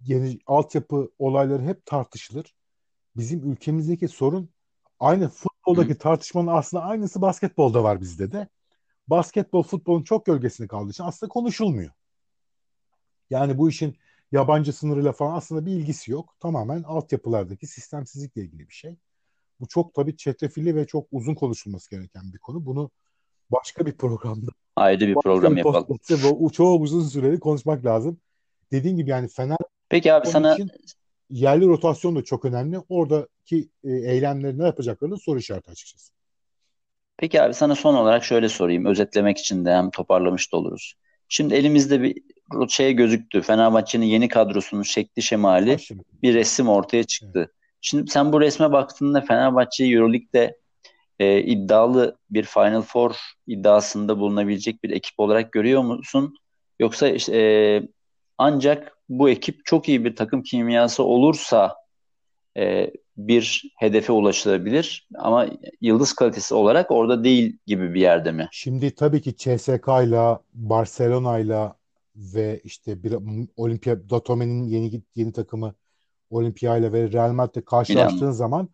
yeni 0.00 0.38
altyapı 0.46 1.10
olayları 1.18 1.62
hep 1.62 1.86
tartışılır. 1.86 2.54
Bizim 3.16 3.52
ülkemizdeki 3.52 4.08
sorun 4.08 4.50
aynı 5.00 5.28
futboldaki 5.28 5.94
Hı. 5.94 5.98
tartışmanın 5.98 6.46
aslında 6.46 6.82
aynısı 6.82 7.22
basketbolda 7.22 7.82
var 7.82 8.00
bizde 8.00 8.32
de. 8.32 8.48
Basketbol 9.08 9.62
futbolun 9.62 10.02
çok 10.02 10.26
gölgesinde 10.26 10.68
kaldığı 10.68 10.90
için 10.90 11.04
aslında 11.04 11.30
konuşulmuyor. 11.30 11.90
Yani 13.30 13.58
bu 13.58 13.68
işin 13.68 13.96
yabancı 14.32 14.72
sınırıyla 14.72 15.12
falan 15.12 15.36
aslında 15.36 15.66
bir 15.66 15.72
ilgisi 15.72 16.10
yok. 16.10 16.36
Tamamen 16.40 16.82
altyapılardaki 16.82 17.66
sistemsizlikle 17.66 18.42
ilgili 18.42 18.68
bir 18.68 18.74
şey. 18.74 18.96
Bu 19.60 19.68
çok 19.68 19.94
tabii 19.94 20.16
çetrefilli 20.16 20.76
ve 20.76 20.86
çok 20.86 21.06
uzun 21.12 21.34
konuşulması 21.34 21.90
gereken 21.90 22.32
bir 22.32 22.38
konu. 22.38 22.66
Bunu 22.66 22.90
başka 23.50 23.86
bir 23.86 23.92
programda 23.92 24.50
ayrı 24.76 25.08
bir 25.08 25.14
program 25.14 25.56
yapalım. 25.56 25.98
Ve 26.10 26.52
çok 26.52 26.82
uzun 26.82 27.02
süreli 27.02 27.40
konuşmak 27.40 27.84
lazım. 27.84 28.20
Dediğim 28.72 28.96
gibi 28.96 29.10
yani 29.10 29.28
Fener 29.28 29.56
Peki 29.88 30.12
abi 30.12 30.26
sana 30.26 30.54
için 30.54 30.70
yerli 31.30 31.66
rotasyon 31.66 32.16
da 32.16 32.24
çok 32.24 32.44
önemli. 32.44 32.78
Oradaki 32.88 33.70
e, 33.84 33.90
eylemleri 33.90 34.58
ne 34.58 34.64
yapacaklarını 34.64 35.18
soru 35.18 35.38
işareti 35.38 35.70
açıkçası. 35.70 36.12
Peki 37.18 37.42
abi 37.42 37.54
sana 37.54 37.74
son 37.74 37.94
olarak 37.94 38.24
şöyle 38.24 38.48
sorayım. 38.48 38.84
Özetlemek 38.84 39.38
için 39.38 39.64
de 39.64 39.72
hem 39.74 39.90
toparlamış 39.90 40.52
da 40.52 40.56
oluruz. 40.56 40.94
Şimdi 41.28 41.54
elimizde 41.54 42.02
bir 42.02 42.22
şey 42.68 42.92
gözüktü. 42.92 43.40
Fenerbahçe'nin 43.40 44.06
yeni 44.06 44.28
kadrosunun 44.28 44.82
şekli 44.82 45.22
şemali 45.22 45.76
bir 46.22 46.34
resim 46.34 46.68
ortaya 46.68 47.04
çıktı. 47.04 47.38
Evet. 47.38 47.50
Şimdi 47.80 48.10
sen 48.10 48.32
bu 48.32 48.40
resme 48.40 48.72
baktığında 48.72 49.20
Fenerbahçe'yi 49.20 49.94
Euroleague'de 49.94 50.58
e, 51.18 51.40
iddialı 51.42 52.18
bir 52.30 52.42
Final 52.42 52.82
Four 52.82 53.16
iddiasında 53.46 54.18
bulunabilecek 54.18 54.84
bir 54.84 54.90
ekip 54.90 55.20
olarak 55.20 55.52
görüyor 55.52 55.82
musun? 55.82 56.34
Yoksa 56.80 57.08
işte, 57.08 57.36
e, 57.36 57.82
ancak 58.38 58.98
bu 59.08 59.30
ekip 59.30 59.64
çok 59.64 59.88
iyi 59.88 60.04
bir 60.04 60.16
takım 60.16 60.42
kimyası 60.42 61.02
olursa 61.02 61.76
e, 62.56 62.90
bir 63.16 63.74
hedefe 63.76 64.12
ulaşılabilir 64.12 65.08
ama 65.18 65.46
yıldız 65.80 66.12
kalitesi 66.12 66.54
olarak 66.54 66.90
orada 66.90 67.24
değil 67.24 67.58
gibi 67.66 67.94
bir 67.94 68.00
yerde 68.00 68.32
mi? 68.32 68.48
Şimdi 68.52 68.94
tabii 68.94 69.20
ki 69.22 69.36
CSK 69.36 69.88
ile 69.88 70.38
Barcelona 70.54 71.38
ile 71.38 71.72
ve 72.16 72.60
işte 72.64 73.02
bir 73.02 73.16
Olimpia 73.56 74.10
Datome'nin 74.10 74.64
yeni 74.64 75.02
yeni 75.14 75.32
takımı 75.32 75.74
Olimpia 76.30 76.76
ile 76.76 76.92
ve 76.92 77.12
Real 77.12 77.32
Madrid'le 77.32 77.64
karşılaştığın 77.64 78.18
Milan. 78.18 78.32
zaman 78.32 78.68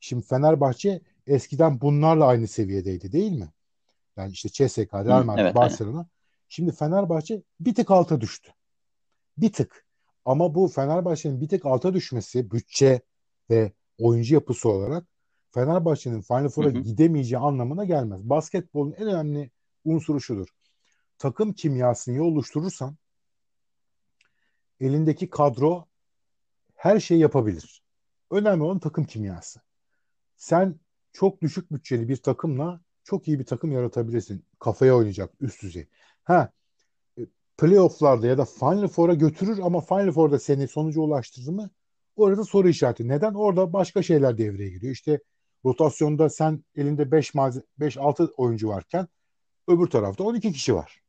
şimdi 0.00 0.26
Fenerbahçe 0.26 1.00
eskiden 1.26 1.80
bunlarla 1.80 2.26
aynı 2.26 2.48
seviyedeydi 2.48 3.12
değil 3.12 3.32
mi? 3.32 3.48
Yani 4.16 4.32
işte 4.32 4.48
CSK, 4.48 4.94
Real 4.94 5.24
Madrid, 5.24 5.42
evet, 5.42 5.54
Barcelona. 5.54 6.00
Evet. 6.00 6.10
Şimdi 6.48 6.72
Fenerbahçe 6.72 7.42
bir 7.60 7.74
tık 7.74 7.90
alta 7.90 8.20
düştü. 8.20 8.52
Bir 9.38 9.52
tık. 9.52 9.86
Ama 10.24 10.54
bu 10.54 10.68
Fenerbahçe'nin 10.68 11.40
bir 11.40 11.48
tık 11.48 11.66
alta 11.66 11.94
düşmesi 11.94 12.50
bütçe 12.50 13.00
ve 13.50 13.72
oyuncu 13.98 14.34
yapısı 14.34 14.68
olarak 14.68 15.06
Fenerbahçe'nin 15.50 16.20
Final 16.20 16.48
Four'a 16.48 16.70
gidemeyeceği 16.70 17.38
anlamına 17.38 17.84
gelmez. 17.84 18.20
Basketbolun 18.22 18.92
en 18.92 19.06
önemli 19.06 19.50
unsuru 19.84 20.20
şudur. 20.20 20.48
Takım 21.18 21.52
kimyasını 21.52 22.14
iyi 22.14 22.20
oluşturursan 22.20 22.96
elindeki 24.80 25.30
kadro 25.30 25.86
her 26.74 27.00
şeyi 27.00 27.20
yapabilir. 27.20 27.82
Önemli 28.30 28.62
olan 28.62 28.78
takım 28.78 29.04
kimyası. 29.04 29.60
Sen 30.36 30.80
çok 31.12 31.42
düşük 31.42 31.72
bütçeli 31.72 32.08
bir 32.08 32.16
takımla 32.16 32.80
çok 33.04 33.28
iyi 33.28 33.38
bir 33.38 33.46
takım 33.46 33.72
yaratabilirsin. 33.72 34.44
Kafaya 34.58 34.96
oynayacak 34.96 35.30
üst 35.40 35.62
düzey. 35.62 35.88
Ha 36.24 36.52
e, 37.18 37.22
playofflarda 37.58 38.26
ya 38.26 38.38
da 38.38 38.44
Final 38.44 38.88
Four'a 38.88 39.14
götürür 39.14 39.58
ama 39.62 39.80
Final 39.80 40.12
Four'da 40.12 40.38
seni 40.38 40.68
sonuca 40.68 41.00
ulaştırır 41.00 41.48
mı? 41.48 41.70
Orada 42.16 42.44
soru 42.44 42.68
işareti. 42.68 43.08
Neden? 43.08 43.34
Orada 43.34 43.72
başka 43.72 44.02
şeyler 44.02 44.38
devreye 44.38 44.70
giriyor. 44.70 44.92
İşte 44.92 45.20
rotasyonda 45.64 46.30
sen 46.30 46.64
elinde 46.76 47.12
5 47.12 47.34
5 47.80 47.96
6 47.96 48.32
oyuncu 48.36 48.68
varken 48.68 49.08
öbür 49.68 49.86
tarafta 49.86 50.24
12 50.24 50.52
kişi 50.52 50.74
var. 50.74 51.00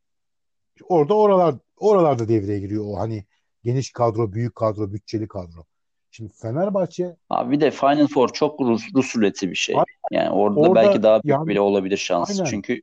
Orada 0.90 1.14
oralar 1.14 1.56
oralarda 1.78 2.28
devreye 2.28 2.60
giriyor 2.60 2.86
o 2.88 3.00
hani 3.00 3.26
geniş 3.64 3.92
kadro, 3.92 4.34
büyük 4.34 4.56
kadro, 4.56 4.94
bütçeli 4.94 5.28
kadro. 5.28 5.66
Şimdi 6.12 6.34
Fenerbahçe 6.34 7.16
Abi 7.30 7.52
bir 7.52 7.62
de 7.62 7.72
Final 7.72 8.08
Four 8.08 8.30
çok 8.30 8.62
Rus, 8.62 8.84
Rus 8.96 9.16
bir 9.42 9.56
şey. 9.56 9.76
Yani 10.12 10.30
orada, 10.30 10.60
orada 10.60 10.76
belki 10.76 11.04
daha 11.04 11.24
büyük 11.24 11.38
yani, 11.38 11.48
bile 11.48 11.62
olabilir 11.62 11.98
şans. 11.98 12.30
Aynen. 12.30 12.44
Çünkü 12.44 12.82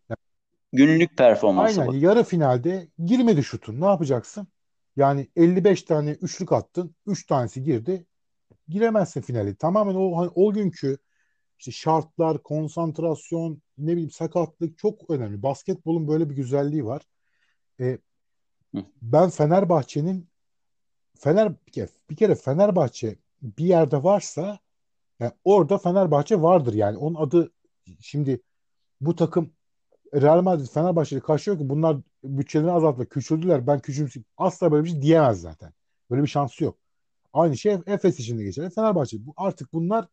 günlük 0.73 1.17
performansı 1.17 1.81
Aynen. 1.81 1.95
Var. 1.95 1.99
Yarı 1.99 2.25
finalde 2.25 2.89
girmedi 3.05 3.45
şutun. 3.45 3.81
Ne 3.81 3.87
yapacaksın? 3.87 4.49
Yani 4.97 5.29
55 5.37 5.83
tane 5.83 6.11
üçlük 6.11 6.53
attın. 6.53 6.95
3 7.07 7.27
tanesi 7.27 7.63
girdi. 7.63 8.07
Giremezsin 8.69 9.21
finale. 9.21 9.55
Tamamen 9.55 9.95
o 9.95 10.17
hani 10.17 10.31
o 10.35 10.53
günkü 10.53 10.99
işte 11.59 11.71
şartlar, 11.71 12.43
konsantrasyon, 12.43 13.63
ne 13.79 13.93
bileyim 13.93 14.11
sakatlık 14.11 14.79
çok 14.79 15.11
önemli. 15.11 15.43
Basketbolun 15.43 16.09
böyle 16.09 16.31
bir 16.31 16.37
güzelliği 16.37 16.85
var. 16.85 17.03
E, 17.81 17.99
ben 19.03 19.31
Fenerbahçe'nin 19.31 20.29
Fener 21.19 21.53
bir 21.67 21.73
kere, 21.73 21.89
bir 22.11 22.17
kere 22.17 22.35
Fenerbahçe 22.35 23.17
bir 23.43 23.65
yerde 23.65 24.03
varsa 24.03 24.59
yani 25.21 25.33
orada 25.45 25.79
Fenerbahçe 25.79 26.43
vardır 26.43 26.75
yani. 26.75 26.99
Onun 26.99 27.15
adı 27.15 27.53
şimdi 28.01 28.43
bu 29.01 29.17
takım 29.17 29.53
Real 30.15 30.43
Madrid 30.43 30.67
Fenerbahçe'yi 30.67 31.21
karşılıyor 31.21 31.63
ki 31.63 31.69
bunlar 31.69 31.97
bütçelerini 32.25 32.73
azalttılar, 32.73 33.09
küçüldüler. 33.09 33.67
Ben 33.67 33.81
küçümseyim. 33.81 34.27
Asla 34.37 34.73
böyle 34.73 34.85
bir 34.85 34.91
şey 34.91 35.03
diyemez 35.03 35.41
zaten. 35.41 35.73
Böyle 36.11 36.23
bir 36.23 36.29
şansı 36.29 36.65
yok. 36.65 36.79
Aynı 37.35 37.57
şey 37.57 37.77
Efes 37.87 38.21
için 38.21 38.39
de 38.39 38.45
geçerli. 38.45 38.71
Fenerbahçe. 38.71 39.27
Bu, 39.27 39.35
artık 39.37 39.73
bunlar 39.73 40.09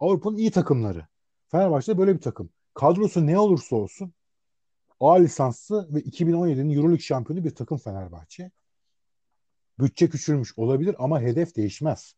Avrupa'nın 0.00 0.36
iyi 0.36 0.50
takımları. 0.50 1.06
Fenerbahçe 1.48 1.98
böyle 1.98 2.14
bir 2.14 2.20
takım. 2.20 2.50
Kadrosu 2.74 3.26
ne 3.26 3.38
olursa 3.38 3.76
olsun 3.76 4.14
A 5.00 5.14
lisanslı 5.14 5.94
ve 5.94 6.00
2017'nin 6.00 6.76
Euroleague 6.76 6.98
şampiyonu 6.98 7.44
bir 7.44 7.54
takım 7.54 7.78
Fenerbahçe. 7.78 8.50
Bütçe 9.78 10.08
küçülmüş 10.08 10.58
olabilir 10.58 10.96
ama 10.98 11.20
hedef 11.20 11.56
değişmez. 11.56 12.14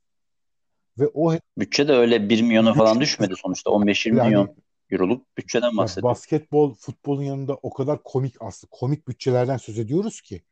Ve 0.98 1.08
o 1.14 1.34
bütçe 1.58 1.88
de 1.88 1.92
öyle 1.92 2.28
1 2.28 2.42
milyona 2.42 2.74
falan 2.74 3.00
düşmedi 3.00 3.34
sonuçta. 3.36 3.70
15-20 3.70 4.16
yani, 4.16 4.26
milyon 4.26 4.56
euroluk 4.90 5.36
bütçeden 5.36 5.76
bahsediyor. 5.76 6.10
Basketbol, 6.10 6.74
futbolun 6.74 7.22
yanında 7.22 7.54
o 7.54 7.70
kadar 7.70 8.02
komik 8.02 8.34
aslında 8.40 8.70
komik 8.70 9.08
bütçelerden 9.08 9.56
söz 9.56 9.78
ediyoruz 9.78 10.20
ki 10.20 10.42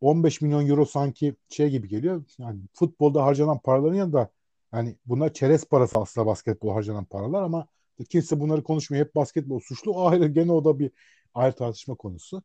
15 0.00 0.40
milyon 0.40 0.68
euro 0.68 0.84
sanki 0.84 1.34
şey 1.48 1.70
gibi 1.70 1.88
geliyor. 1.88 2.24
Yani 2.38 2.60
futbolda 2.74 3.24
harcanan 3.24 3.58
paraların 3.58 3.96
yanında 3.96 4.30
yani 4.72 4.96
bunlar 5.06 5.32
çerez 5.32 5.64
parası 5.64 5.98
aslında 5.98 6.26
basketbol 6.26 6.72
harcanan 6.72 7.04
paralar 7.04 7.42
ama 7.42 7.66
kimse 8.08 8.40
bunları 8.40 8.62
konuşmuyor. 8.62 9.04
Hep 9.04 9.14
basketbol 9.14 9.60
suçlu. 9.60 10.06
Ayrı 10.06 10.28
gene 10.28 10.52
o 10.52 10.64
da 10.64 10.78
bir 10.78 10.90
ayrı 11.34 11.56
tartışma 11.56 11.94
konusu. 11.94 12.42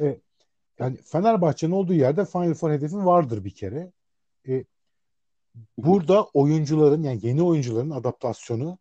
E, 0.00 0.20
yani 0.78 0.96
Fenerbahçe'nin 0.96 1.72
olduğu 1.72 1.94
yerde 1.94 2.24
Final 2.24 2.54
Four 2.54 2.70
hedefi 2.70 2.96
vardır 2.96 3.44
bir 3.44 3.54
kere. 3.54 3.92
E, 4.48 4.64
burada 5.78 6.24
oyuncuların 6.24 7.02
yani 7.02 7.20
yeni 7.22 7.42
oyuncuların 7.42 7.90
adaptasyonu 7.90 8.78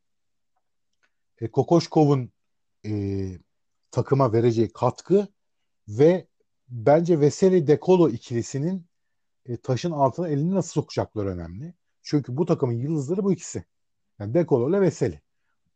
e, 1.41 1.51
Kokoşkov'un 1.51 2.31
e, 2.85 2.91
takıma 3.91 4.33
vereceği 4.33 4.69
katkı 4.73 5.27
ve 5.87 6.27
bence 6.69 7.19
Veseli 7.19 7.67
Dekolo 7.67 8.09
ikilisinin 8.09 8.85
e, 9.45 9.57
taşın 9.57 9.91
altına 9.91 10.27
elini 10.27 10.55
nasıl 10.55 10.71
sokacaklar 10.71 11.25
önemli. 11.25 11.73
Çünkü 12.01 12.37
bu 12.37 12.45
takımın 12.45 12.73
yıldızları 12.73 13.23
bu 13.23 13.33
ikisi. 13.33 13.65
Yani 14.19 14.33
Dekolo 14.33 14.69
ile 14.69 14.81
Veseli. 14.81 15.21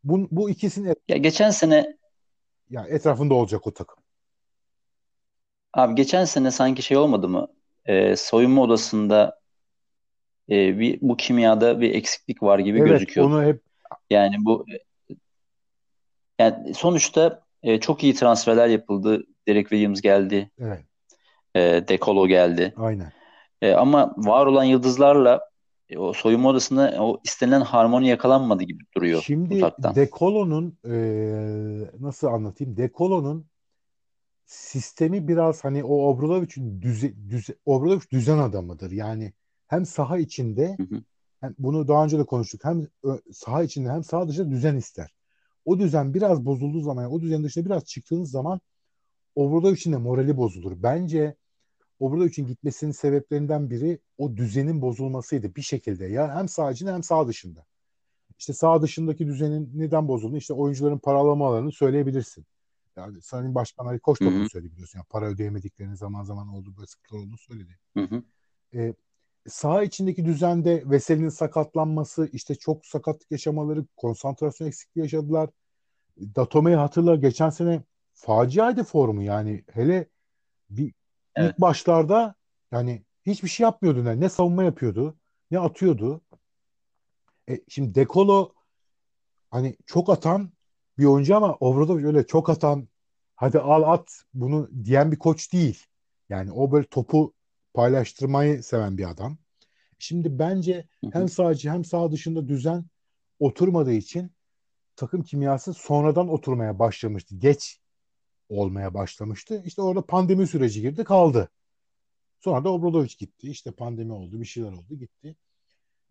Bu, 0.04 0.28
bu 0.30 0.50
ikisinin 0.50 0.94
ya 1.08 1.16
geçen 1.16 1.50
sene 1.50 1.96
ya 2.70 2.86
etrafında 2.88 3.34
olacak 3.34 3.66
o 3.66 3.74
takım. 3.74 4.02
Abi 5.72 5.94
geçen 5.94 6.24
sene 6.24 6.50
sanki 6.50 6.82
şey 6.82 6.96
olmadı 6.96 7.28
mı? 7.28 7.48
Ee, 7.84 8.16
soyunma 8.16 8.62
odasında 8.62 9.40
e, 10.48 10.78
bir 10.78 10.98
bu 11.00 11.16
kimyada 11.16 11.80
bir 11.80 11.94
eksiklik 11.94 12.42
var 12.42 12.58
gibi 12.58 12.78
evet, 12.78 12.88
gözüküyor. 12.88 13.26
onu 13.26 13.42
hep 13.42 13.62
yani 14.10 14.36
bu 14.40 14.66
yani 16.38 16.74
sonuçta 16.74 17.42
e, 17.62 17.80
çok 17.80 18.04
iyi 18.04 18.14
transferler 18.14 18.68
yapıldı. 18.68 19.26
Derek 19.48 19.68
Williams 19.68 20.00
geldi. 20.00 20.50
Evet. 20.58 20.84
E, 21.54 21.60
Dekolo 21.88 22.28
geldi. 22.28 22.74
Aynen. 22.76 23.12
E, 23.62 23.72
ama 23.72 24.14
var 24.16 24.46
olan 24.46 24.64
yıldızlarla 24.64 25.40
e, 25.88 25.98
o 25.98 26.12
soyunma 26.12 26.48
odasında 26.48 26.96
o 27.00 27.20
istenilen 27.24 27.60
harmoni 27.60 28.08
yakalanmadı 28.08 28.62
gibi 28.62 28.84
duruyor 28.96 29.22
Şimdi 29.22 29.54
uzaktan. 29.54 29.94
Dekolo'nun 29.94 30.78
e, 30.84 30.94
nasıl 32.00 32.26
anlatayım? 32.26 32.76
Dekolo'nun 32.76 33.46
sistemi 34.46 35.28
biraz 35.28 35.64
hani 35.64 35.84
o 35.84 36.08
Obradoviç'in 36.08 36.82
düze, 36.82 37.14
düze, 37.28 37.54
Obradoviç 37.64 38.12
düzen 38.12 38.38
adamıdır. 38.38 38.90
Yani 38.90 39.32
hem 39.66 39.86
saha 39.86 40.18
içinde 40.18 40.76
hı 40.76 40.82
hı. 40.82 41.02
Hem 41.42 41.54
bunu 41.58 41.88
daha 41.88 42.04
önce 42.04 42.18
de 42.18 42.24
konuştuk. 42.24 42.64
Hem 42.64 42.86
saha 43.32 43.62
içinde 43.62 43.90
hem 43.90 44.04
saha 44.04 44.28
dışında 44.28 44.50
düzen 44.50 44.76
ister. 44.76 45.14
O 45.64 45.78
düzen 45.78 46.14
biraz 46.14 46.44
bozulduğu 46.44 46.80
zaman, 46.80 47.12
o 47.12 47.20
düzen 47.20 47.44
dışında 47.44 47.64
biraz 47.64 47.84
çıktığınız 47.84 48.30
zaman 48.30 48.60
Obradoviç'in 49.34 49.92
de 49.92 49.96
morali 49.96 50.36
bozulur. 50.36 50.82
Bence 50.82 51.36
Obradoviç'in 52.00 52.46
gitmesinin 52.46 52.92
sebeplerinden 52.92 53.70
biri 53.70 53.98
o 54.18 54.36
düzenin 54.36 54.82
bozulmasıydı 54.82 55.54
bir 55.56 55.62
şekilde. 55.62 56.06
Ya 56.06 56.36
hem 56.36 56.48
saha 56.48 56.72
içinde 56.72 56.92
hem 56.92 57.02
saha 57.02 57.28
dışında. 57.28 57.66
İşte 58.38 58.52
saha 58.52 58.82
dışındaki 58.82 59.26
düzenin 59.26 59.70
neden 59.74 60.08
bozuldu? 60.08 60.36
İşte 60.36 60.54
oyuncuların 60.54 60.98
paralamalarını 60.98 61.72
söyleyebilirsin. 61.72 62.46
Yani 62.96 63.22
Sayın 63.22 63.54
Başkan 63.54 63.86
Ali 63.86 64.00
Koç 64.00 64.20
da 64.20 64.26
bunu 64.26 64.48
söyledi 64.48 64.72
biliyorsun. 64.72 64.98
Yani 64.98 65.06
para 65.10 65.26
ödeyemediklerini 65.26 65.96
zaman 65.96 66.22
zaman 66.24 66.48
oldu 66.48 66.74
böyle 66.76 66.86
sıkıntılar 66.86 67.20
olduğunu 67.20 67.38
söyledi. 67.38 67.78
Hı 67.96 68.02
hı. 68.02 68.22
E, 68.74 68.94
saha 69.46 69.82
içindeki 69.82 70.24
düzende 70.24 70.82
Veseli'nin 70.86 71.28
sakatlanması, 71.28 72.28
işte 72.32 72.54
çok 72.54 72.86
sakatlık 72.86 73.30
yaşamaları, 73.30 73.86
konsantrasyon 73.96 74.68
eksikliği 74.68 75.04
yaşadılar. 75.04 75.50
Datome'yi 76.18 76.76
hatırla 76.76 77.16
geçen 77.16 77.50
sene 77.50 77.82
faciaydı 78.22 78.84
formu 78.84 79.22
yani 79.22 79.64
hele 79.72 80.08
bir 80.70 80.94
evet. 81.36 81.50
ilk 81.50 81.60
başlarda 81.60 82.34
yani 82.72 83.04
hiçbir 83.26 83.48
şey 83.48 83.64
yapmıyordu 83.64 84.04
ne, 84.04 84.20
ne 84.20 84.28
savunma 84.28 84.64
yapıyordu 84.64 85.16
ne 85.50 85.58
atıyordu. 85.58 86.20
E, 87.48 87.60
şimdi 87.68 87.94
Dekolo 87.94 88.52
hani 89.50 89.76
çok 89.86 90.08
atan 90.10 90.52
bir 90.98 91.04
oyuncu 91.04 91.36
ama 91.36 91.56
Obradovic 91.60 92.06
öyle 92.06 92.26
çok 92.26 92.50
atan 92.50 92.88
hadi 93.36 93.58
al 93.58 93.82
at 93.82 94.24
bunu 94.34 94.70
diyen 94.84 95.12
bir 95.12 95.18
koç 95.18 95.52
değil. 95.52 95.86
Yani 96.28 96.52
o 96.52 96.72
böyle 96.72 96.86
topu 96.86 97.34
paylaştırmayı 97.74 98.62
seven 98.62 98.98
bir 98.98 99.10
adam. 99.10 99.38
Şimdi 99.98 100.38
bence 100.38 100.88
hem 101.12 101.28
sağcı 101.28 101.70
hem 101.70 101.84
sağ 101.84 102.12
dışında 102.12 102.48
düzen 102.48 102.84
oturmadığı 103.38 103.92
için 103.92 104.32
takım 104.96 105.22
kimyası 105.22 105.74
sonradan 105.74 106.28
oturmaya 106.28 106.78
başlamıştı. 106.78 107.36
Geç 107.38 107.81
olmaya 108.52 108.94
başlamıştı. 108.94 109.62
İşte 109.66 109.82
orada 109.82 110.06
pandemi 110.06 110.46
süreci 110.46 110.80
girdi 110.80 111.04
kaldı. 111.04 111.48
Sonra 112.40 112.64
da 112.64 112.72
Obradoviç 112.72 113.18
gitti. 113.18 113.50
İşte 113.50 113.70
pandemi 113.70 114.12
oldu 114.12 114.40
bir 114.40 114.46
şeyler 114.46 114.72
oldu 114.72 114.94
gitti. 114.94 115.36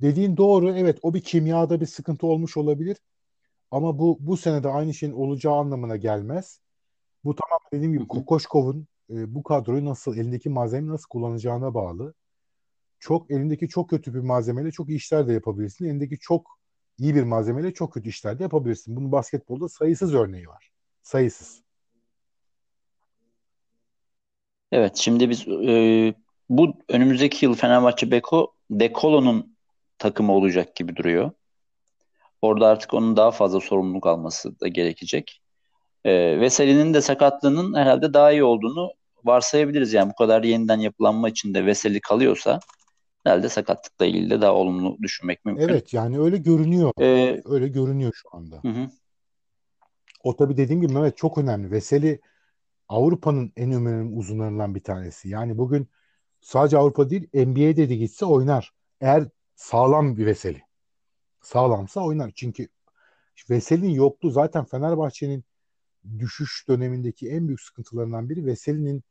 Dediğin 0.02 0.38
doğru 0.38 0.72
evet 0.72 1.00
o 1.02 1.14
bir 1.14 1.22
kimyada 1.22 1.82
bir 1.82 1.86
sıkıntı 1.86 2.28
olmuş 2.28 2.58
olabilir. 2.58 2.98
Ama 3.72 4.00
bu 4.00 4.18
bu 4.20 4.38
senede 4.38 4.70
aynı 4.70 4.94
şeyin 4.94 5.14
olacağı 5.14 5.54
anlamına 5.54 5.96
gelmez. 5.98 6.60
Bu 7.24 7.36
tamam 7.36 7.60
dediğim 7.74 7.94
gibi 7.94 8.08
Kokoşkov'un 8.08 8.88
e, 9.10 9.36
bu 9.36 9.44
kadroyu 9.44 9.86
nasıl 9.86 10.18
elindeki 10.18 10.50
malzemeyi 10.50 10.92
nasıl 10.92 11.08
kullanacağına 11.10 11.74
bağlı. 11.74 12.14
Çok 13.00 13.32
elindeki 13.32 13.70
çok 13.70 13.90
kötü 13.90 14.14
bir 14.14 14.20
malzemeyle 14.20 14.72
çok 14.72 14.90
iyi 14.90 14.98
işler 14.98 15.28
de 15.28 15.34
yapabilirsin. 15.34 15.86
Elindeki 15.86 16.20
çok 16.20 16.60
iyi 16.98 17.16
bir 17.16 17.24
malzemeyle 17.24 17.74
çok 17.74 17.94
kötü 17.94 18.10
işler 18.10 18.40
de 18.40 18.44
yapabilirsin. 18.44 18.96
Bunun 18.96 19.12
basketbolda 19.12 19.70
sayısız 19.70 20.14
örneği 20.14 20.48
var. 20.48 20.72
Sayısız. 21.04 21.64
Evet 24.72 24.98
şimdi 24.98 25.30
biz 25.30 25.48
e, 25.48 26.14
bu 26.50 26.74
önümüzdeki 26.90 27.46
yıl 27.46 27.56
Fenerbahçe 27.56 28.12
Beko 28.12 28.54
Dekolo'nun 28.70 29.58
takımı 29.98 30.34
olacak 30.34 30.76
gibi 30.76 30.96
duruyor. 30.96 31.32
Orada 32.42 32.68
artık 32.68 32.94
onun 32.94 33.18
daha 33.18 33.32
fazla 33.32 33.60
sorumluluk 33.60 34.08
alması 34.08 34.60
da 34.60 34.68
gerekecek. 34.68 35.42
E, 36.06 36.40
Veseli'nin 36.40 36.94
de 36.94 37.02
sakatlığının 37.02 37.74
herhalde 37.74 38.14
daha 38.14 38.32
iyi 38.32 38.44
olduğunu 38.44 38.92
varsayabiliriz. 39.24 39.94
Yani 39.94 40.10
bu 40.10 40.16
kadar 40.16 40.44
yeniden 40.44 40.80
yapılanma 40.80 41.30
içinde 41.30 41.66
Veseli 41.66 42.02
kalıyorsa 42.02 42.60
herhalde 43.24 43.50
sakatlıkla 43.50 44.06
ilgili 44.06 44.30
de 44.30 44.42
daha 44.42 44.54
olumlu 44.54 44.98
düşünmek 45.02 45.46
mümkün. 45.46 45.64
Evet 45.64 45.94
yani 45.94 46.20
öyle 46.20 46.38
görünüyor. 46.38 46.92
Ee, 47.02 47.42
öyle 47.46 47.68
görünüyor 47.68 48.12
şu 48.16 48.38
anda. 48.38 48.60
Hı 48.62 48.68
hı. 48.68 48.88
O 50.24 50.36
tabii 50.36 50.58
dediğim 50.58 50.82
gibi 50.82 50.94
Mehmet 50.94 51.18
çok 51.18 51.38
önemli. 51.38 51.72
Veseli 51.72 52.20
Avrupa'nın 52.92 53.54
en 53.56 53.72
önemli 53.72 54.16
uzunlarından 54.16 54.76
bir 54.76 54.84
tanesi. 54.84 55.30
Yani 55.30 55.58
bugün 55.58 55.88
sadece 56.42 56.78
Avrupa 56.78 57.10
değil 57.10 57.30
NBA'de 57.34 57.90
de 57.90 57.96
gitse 57.96 58.26
oynar. 58.26 58.74
Eğer 59.02 59.28
sağlam 59.56 60.18
bir 60.18 60.26
Veseli. 60.26 60.62
Sağlamsa 61.42 62.02
oynar. 62.02 62.32
Çünkü 62.36 62.68
Veseli'nin 63.50 63.90
yokluğu 63.90 64.32
zaten 64.32 64.66
Fenerbahçe'nin 64.66 65.44
düşüş 66.20 66.66
dönemindeki 66.68 67.30
en 67.30 67.48
büyük 67.48 67.62
sıkıntılarından 67.62 68.30
biri 68.30 68.46
Veseli'nin 68.46 69.04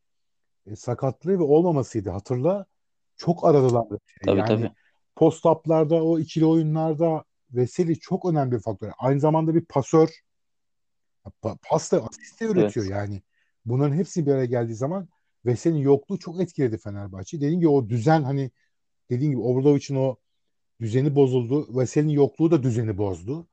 e, 0.66 0.76
sakatlığı 0.76 1.38
ve 1.38 1.42
olmamasıydı. 1.42 2.10
Hatırla 2.10 2.66
çok 3.16 3.44
aradılar. 3.44 3.84
Tabii 4.24 4.38
yani 4.38 4.48
tabii. 4.48 4.72
Post-up'larda 5.16 6.04
o 6.04 6.18
ikili 6.18 6.44
oyunlarda 6.44 7.24
Veseli 7.50 7.98
çok 7.98 8.24
önemli 8.24 8.52
bir 8.52 8.60
faktör. 8.60 8.90
Aynı 8.98 9.20
zamanda 9.20 9.54
bir 9.54 9.64
pasör. 9.64 10.08
Pas 11.42 11.92
da 11.92 12.06
asist 12.06 12.40
de 12.40 12.44
üretiyor 12.44 12.86
evet. 12.86 12.96
yani. 12.96 13.22
Bunların 13.70 13.96
hepsi 13.96 14.26
bir 14.26 14.33
araya 14.33 14.44
geldiği 14.44 14.74
zaman 14.74 15.09
Veseli'nin 15.46 15.80
yokluğu 15.80 16.18
çok 16.18 16.40
etkiledi 16.40 16.78
Fenerbahçe. 16.78 17.37
Dediğim 17.37 17.61
gibi 17.61 17.68
o 17.68 17.88
düzen 17.88 18.22
hani 18.22 18.50
dediğim 19.11 19.33
gibi 19.33 19.42
Obradovic'in 19.42 19.96
o 19.96 20.16
düzeni 20.80 21.14
bozuldu. 21.14 21.78
Veseli'nin 21.78 22.12
yokluğu 22.12 22.50
da 22.50 22.62
düzeni 22.62 22.98
bozdu. 22.98 23.46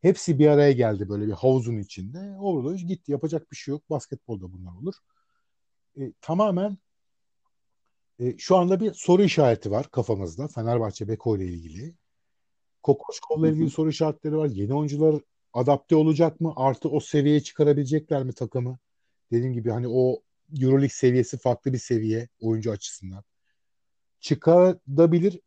Hepsi 0.00 0.38
bir 0.38 0.46
araya 0.46 0.72
geldi 0.72 1.08
böyle 1.08 1.26
bir 1.26 1.32
havuzun 1.32 1.78
içinde. 1.78 2.36
Obradovic 2.40 2.86
gitti. 2.86 3.12
Yapacak 3.12 3.50
bir 3.52 3.56
şey 3.56 3.72
yok. 3.72 3.90
Basketbolda 3.90 4.52
bunlar 4.52 4.72
olur. 4.82 4.94
E, 6.00 6.12
tamamen 6.20 6.78
e, 8.18 8.38
şu 8.38 8.56
anda 8.56 8.80
bir 8.80 8.94
soru 8.94 9.22
işareti 9.22 9.70
var 9.70 9.90
kafamızda 9.90 10.48
Fenerbahçe 10.48 11.08
Beko 11.08 11.36
ile 11.36 11.44
ilgili. 11.46 11.94
Kokoşkov'la 12.82 13.48
ilgili 13.48 13.70
soru 13.70 13.90
işaretleri 13.90 14.36
var. 14.36 14.46
Yeni 14.46 14.74
oyuncular 14.74 15.20
adapte 15.52 15.96
olacak 15.96 16.40
mı? 16.40 16.52
Artı 16.56 16.88
o 16.88 17.00
seviyeye 17.00 17.40
çıkarabilecekler 17.42 18.24
mi 18.24 18.32
takımı? 18.32 18.78
Dediğim 19.32 19.52
gibi 19.52 19.70
hani 19.70 19.88
o 19.88 20.22
Euroleague 20.60 20.88
seviyesi 20.88 21.38
farklı 21.38 21.72
bir 21.72 21.78
seviye 21.78 22.28
oyuncu 22.40 22.70
açısından. 22.70 23.24
Çıkabilir. 24.20 25.40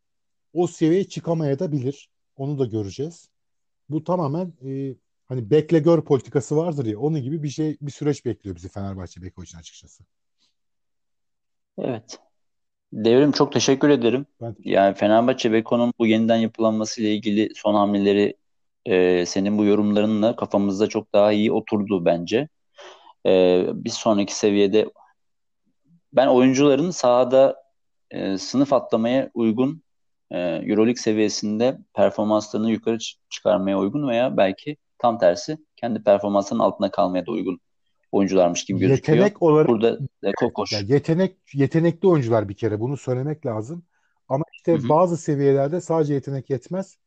O 0.54 0.68
seviyeye 0.68 1.08
çıkamaya 1.08 1.60
da 1.60 1.72
bilir. 1.72 2.10
Onu 2.36 2.60
da 2.60 2.66
göreceğiz. 2.66 3.30
Bu 3.90 4.04
tamamen 4.04 4.54
e, 4.66 4.96
hani 5.26 5.50
bekle 5.52 5.80
gör 5.80 6.02
politikası 6.02 6.58
vardır 6.58 6.86
ya. 6.86 7.00
Onun 7.00 7.22
gibi 7.22 7.44
bir 7.44 7.50
şey 7.50 7.78
bir 7.82 7.92
süreç 7.92 8.26
bekliyor 8.26 8.56
bizi 8.56 8.70
Fenerbahçe 8.70 9.22
Beko 9.22 9.44
için 9.44 9.58
açıkçası. 9.58 10.04
Evet. 11.78 12.20
Devrim 12.94 13.32
çok 13.32 13.54
teşekkür 13.54 13.90
ederim. 13.90 14.26
Ben 14.42 14.56
Yani 14.60 14.96
Fenerbahçe 14.96 15.52
Beko'nun 15.52 15.94
bu 16.00 16.08
yeniden 16.08 16.36
yapılanması 16.36 17.02
ile 17.02 17.16
ilgili 17.16 17.50
son 17.56 17.74
hamleleri 17.74 18.38
e, 18.86 19.26
senin 19.26 19.58
bu 19.58 19.66
yorumlarınla 19.66 20.36
kafamızda 20.36 20.90
çok 20.90 21.14
daha 21.14 21.32
iyi 21.32 21.52
oturdu 21.52 22.06
bence. 22.06 22.48
E, 23.26 23.66
bir 23.74 23.90
sonraki 23.90 24.36
seviyede 24.36 24.92
ben 26.14 26.28
oyuncuların 26.28 26.92
sahada 26.92 27.64
e, 28.12 28.38
sınıf 28.38 28.74
atlamaya 28.74 29.30
uygun 29.34 29.84
e, 30.32 30.40
Euroleague 30.40 31.02
seviyesinde 31.02 31.78
performanslarını 31.94 32.72
yukarı 32.72 32.98
çıkarmaya 33.30 33.80
uygun 33.80 34.08
veya 34.08 34.38
belki 34.38 34.78
tam 34.98 35.20
tersi 35.20 35.58
kendi 35.76 36.04
performansının 36.04 36.60
altına 36.60 36.92
kalmaya 36.92 37.26
da 37.26 37.32
uygun 37.32 37.60
oyuncularmış 38.12 38.66
gibi 38.66 38.80
gözüküyor. 38.80 39.18
Yetenek 39.18 39.42
olarak 39.42 39.68
burada 39.68 39.98
Kokoş. 40.38 40.72
Yani 40.72 40.92
yetenek 40.92 41.38
yetenekli 41.54 42.08
oyuncular 42.08 42.50
bir 42.50 42.54
kere 42.54 42.80
bunu 42.80 42.98
söylemek 42.98 43.46
lazım. 43.46 43.84
Ama 44.28 44.44
işte 44.54 44.74
Hı-hı. 44.74 44.90
bazı 44.90 45.18
seviyelerde 45.18 45.82
sadece 45.82 46.14
yetenek 46.14 46.50
yetmez. 46.50 46.98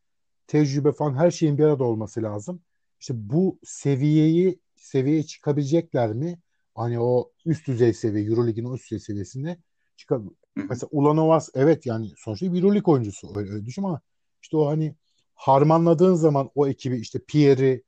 Tecrübe 0.47 0.93
falan 0.93 1.15
her 1.15 1.31
şeyin 1.31 1.59
bir 1.59 1.65
arada 1.65 1.85
olması 1.85 2.23
lazım. 2.23 2.63
İşte 3.01 3.15
bu 3.17 3.59
seviyeyi 3.65 4.61
seviyeye 4.85 5.23
çıkabilecekler 5.23 6.13
mi? 6.13 6.39
Hani 6.75 7.01
o 7.01 7.33
üst 7.45 7.67
düzey 7.67 7.95
seviye 7.95 8.27
Euroleague'in 8.27 8.73
üst 8.73 8.85
düzey 8.85 9.01
seviyesinde 9.01 9.57
çıkar. 9.97 10.21
Mesela 10.57 10.89
Ulanovas 10.93 11.51
evet 11.55 11.87
yani 11.87 12.11
sonuçta 12.17 12.53
bir 12.53 12.63
Euroleague 12.63 12.95
oyuncusu 12.95 13.33
öyle, 13.37 13.51
öyle 13.51 13.67
düşün 13.67 13.83
ama 13.83 14.01
işte 14.43 14.57
o 14.57 14.67
hani 14.67 14.95
harmanladığın 15.35 16.15
zaman 16.15 16.51
o 16.55 16.67
ekibi 16.69 16.97
işte 16.97 17.19
Pierre'i 17.19 17.83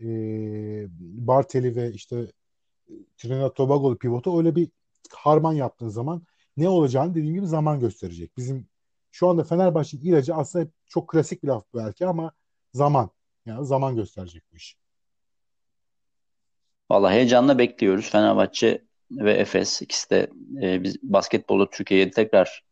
e, 0.00 0.06
Bartel'i 1.26 1.76
ve 1.76 1.92
işte 1.92 2.32
Trinidad 3.16 3.54
Tobago'lu 3.54 3.98
pivotu 3.98 4.38
öyle 4.38 4.56
bir 4.56 4.68
harman 5.12 5.52
yaptığın 5.52 5.88
zaman 5.88 6.22
ne 6.56 6.68
olacağını 6.68 7.14
dediğim 7.14 7.34
gibi 7.34 7.46
zaman 7.46 7.80
gösterecek. 7.80 8.36
Bizim 8.36 8.68
şu 9.10 9.28
anda 9.28 9.44
Fenerbahçe'nin 9.44 10.02
ilacı 10.02 10.34
aslında 10.34 10.68
çok 10.86 11.08
klasik 11.08 11.42
bir 11.42 11.48
laf 11.48 11.64
belki 11.74 12.06
ama 12.06 12.32
zaman. 12.74 13.10
Yani 13.46 13.66
zaman 13.66 13.96
gösterecek 13.96 14.42
bu 14.52 14.56
iş. 14.56 14.76
Vallahi 16.90 17.14
heyecanla 17.14 17.58
bekliyoruz. 17.58 18.10
Fenerbahçe 18.10 18.82
ve 19.10 19.32
Efes 19.32 19.82
ikisi 19.82 20.10
de 20.10 20.30
e, 20.62 20.82
biz 20.82 20.96
basketbolda 21.02 21.70
Türkiye'ye 21.70 22.10
tekrar 22.10 22.64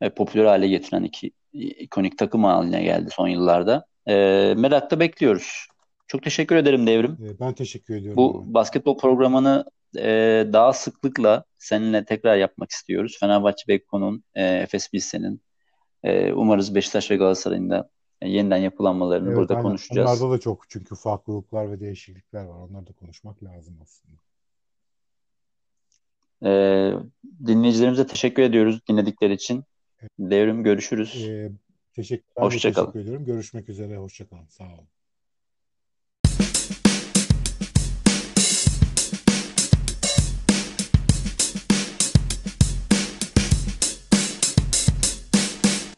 e, 0.00 0.10
popüler 0.10 0.44
hale 0.44 0.68
getiren 0.68 1.02
iki 1.02 1.30
ikonik 1.52 2.18
takım 2.18 2.44
haline 2.44 2.82
geldi 2.82 3.10
son 3.12 3.28
yıllarda. 3.28 3.86
E, 4.08 4.14
merakla 4.56 5.00
bekliyoruz. 5.00 5.66
Çok 6.08 6.22
teşekkür 6.22 6.56
ederim 6.56 6.86
Devrim. 6.86 7.18
Ee, 7.22 7.40
ben 7.40 7.52
teşekkür 7.52 7.96
ediyorum. 7.96 8.16
Bu 8.16 8.42
abi. 8.44 8.54
basketbol 8.54 8.98
programını 8.98 9.64
e, 9.98 10.46
daha 10.52 10.72
sıklıkla 10.72 11.44
seninle 11.58 12.04
tekrar 12.04 12.36
yapmak 12.36 12.70
istiyoruz. 12.70 13.16
Fenerbahçe 13.20 13.68
Beko'nun, 13.68 14.24
e, 14.34 14.44
Efes 14.44 14.92
Bilsen'in, 14.92 15.40
e, 16.02 16.32
umarız 16.32 16.74
Beşiktaş 16.74 17.10
ve 17.10 17.16
Galatasaray'ın 17.16 17.70
da 17.70 17.88
yeniden 18.22 18.56
yapılanmalarını 18.56 19.28
evet, 19.28 19.38
burada 19.38 19.54
aynen. 19.54 19.62
konuşacağız. 19.62 20.22
Onlarda 20.22 20.36
da 20.36 20.40
çok 20.40 20.70
çünkü 20.70 20.94
farklılıklar 20.94 21.70
ve 21.70 21.80
değişiklikler 21.80 22.44
var. 22.44 22.58
Onları 22.58 22.86
da 22.86 22.92
konuşmak 22.92 23.44
lazım 23.44 23.78
aslında. 23.82 24.16
E, 26.42 26.50
dinleyicilerimize 27.46 28.06
teşekkür 28.06 28.42
ediyoruz 28.42 28.80
dinledikleri 28.88 29.32
için. 29.32 29.64
Evet. 30.00 30.10
Devrim 30.18 30.62
görüşürüz. 30.62 31.28
E, 31.28 31.52
teşekkür, 31.94 32.24
Hoşçakalın. 32.36 32.86
teşekkür 32.86 33.00
ediyorum. 33.00 33.24
Görüşmek 33.24 33.68
üzere. 33.68 33.96
Hoşçakalın. 33.96 34.46
Sağ 34.48 34.64
olun. 34.64 34.88